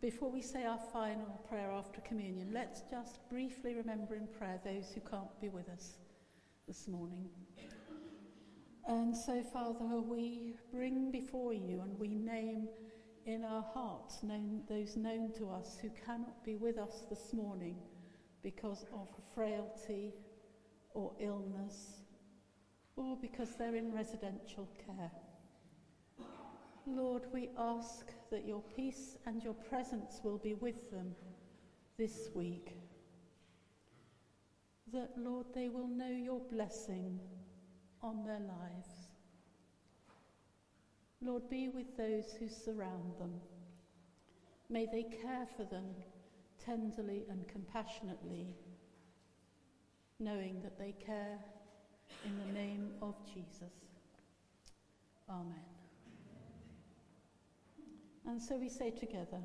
[0.09, 4.91] Before we say our final prayer after communion, let's just briefly remember in prayer those
[4.91, 5.97] who can't be with us
[6.67, 7.29] this morning.
[8.87, 12.69] And so, Father, we bring before you and we name
[13.27, 17.77] in our hearts known, those known to us who cannot be with us this morning
[18.41, 20.15] because of frailty
[20.95, 22.01] or illness
[22.95, 25.11] or because they're in residential care.
[26.87, 31.15] Lord, we ask that your peace and your presence will be with them
[31.97, 32.77] this week.
[34.91, 37.19] That, Lord, they will know your blessing
[38.01, 39.09] on their lives.
[41.21, 43.41] Lord, be with those who surround them.
[44.69, 45.95] May they care for them
[46.63, 48.55] tenderly and compassionately,
[50.19, 51.39] knowing that they care
[52.25, 53.73] in the name of Jesus.
[55.29, 55.68] Amen.
[58.29, 59.41] And so we say together,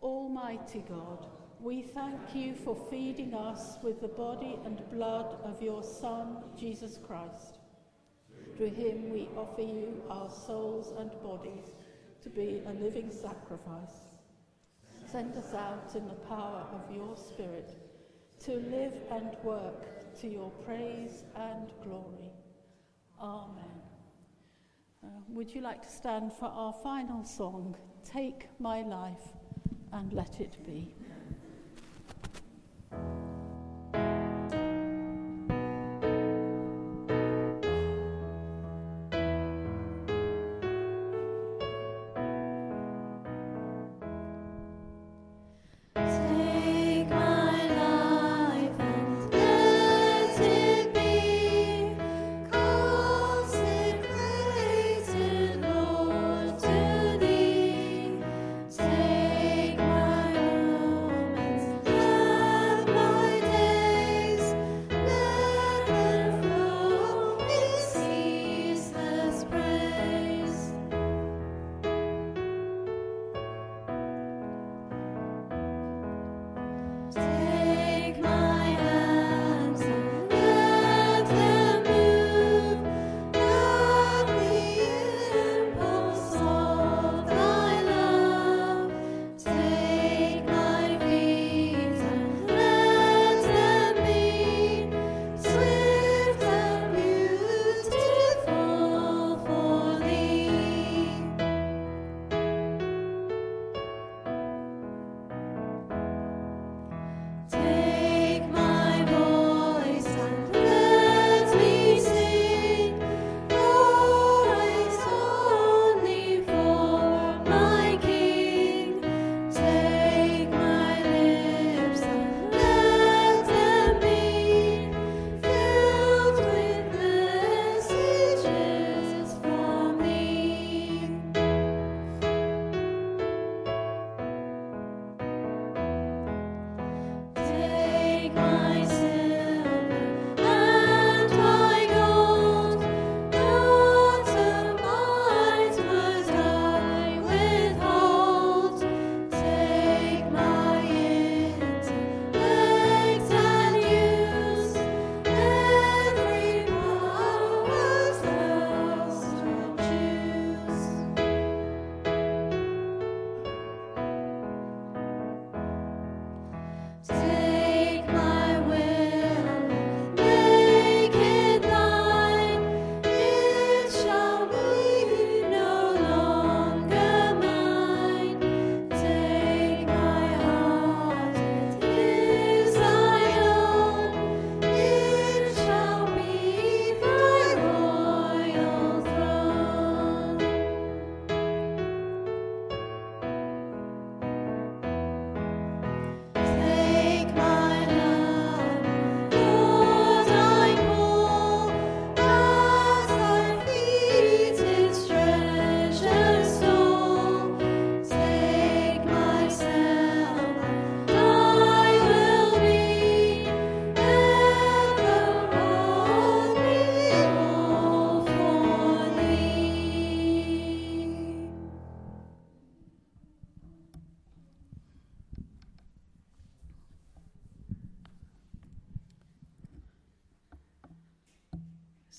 [0.00, 1.26] Almighty God,
[1.58, 7.00] we thank you for feeding us with the body and blood of your Son, Jesus
[7.04, 7.58] Christ.
[8.56, 11.72] Through him we offer you our souls and bodies
[12.22, 14.14] to be a living sacrifice.
[15.10, 17.74] Send us out in the power of your Spirit
[18.44, 22.30] to live and work to your praise and glory.
[23.20, 23.82] Amen.
[25.02, 27.76] Uh, would you like to stand for our final song,
[28.12, 29.32] Take My Life
[29.92, 30.94] and Let It Be?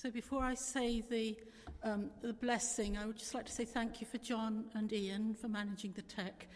[0.00, 1.36] So before I say the,
[1.82, 5.34] um, the blessing, I would just like to say thank you for John and Ian
[5.34, 6.46] for managing the tech,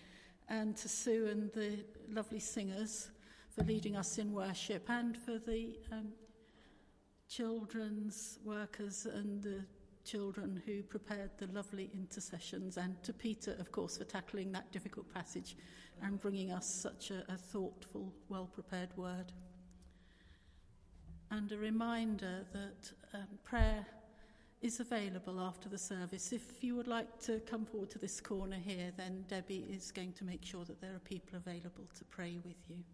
[0.48, 3.10] and to Sue and the lovely singers
[3.50, 6.12] for leading us in worship, and for the um,
[7.28, 9.64] children's workers and the
[10.04, 15.12] children who prepared the lovely intercessions, and to Peter, of course, for tackling that difficult
[15.12, 15.56] passage
[16.00, 19.32] and bringing us such a, a thoughtful, well prepared word.
[21.32, 23.86] And a reminder that um, prayer
[24.60, 26.30] is available after the service.
[26.30, 30.12] If you would like to come forward to this corner here, then Debbie is going
[30.12, 32.84] to make sure that there are people available to pray with you.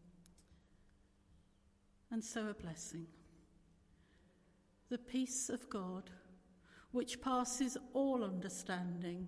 [2.13, 3.09] And so a blessing.
[4.89, 6.09] The peace of God,
[6.93, 9.27] which passes all understanding,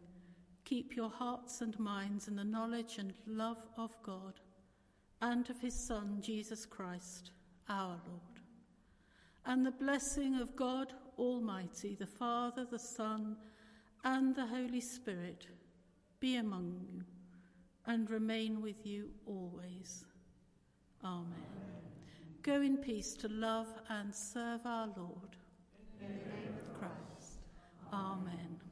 [0.64, 4.34] keep your hearts and minds in the knowledge and love of God
[5.20, 7.32] and of his Son, Jesus Christ,
[7.68, 8.29] our Lord.
[9.46, 13.36] And the blessing of God Almighty, the Father, the Son,
[14.04, 15.46] and the Holy Spirit
[16.18, 17.04] be among you
[17.86, 20.04] and remain with you always.
[21.04, 21.26] Amen.
[22.42, 25.36] Go in peace to love and serve our Lord.
[26.00, 27.40] In the name of Christ.
[27.92, 28.69] Amen.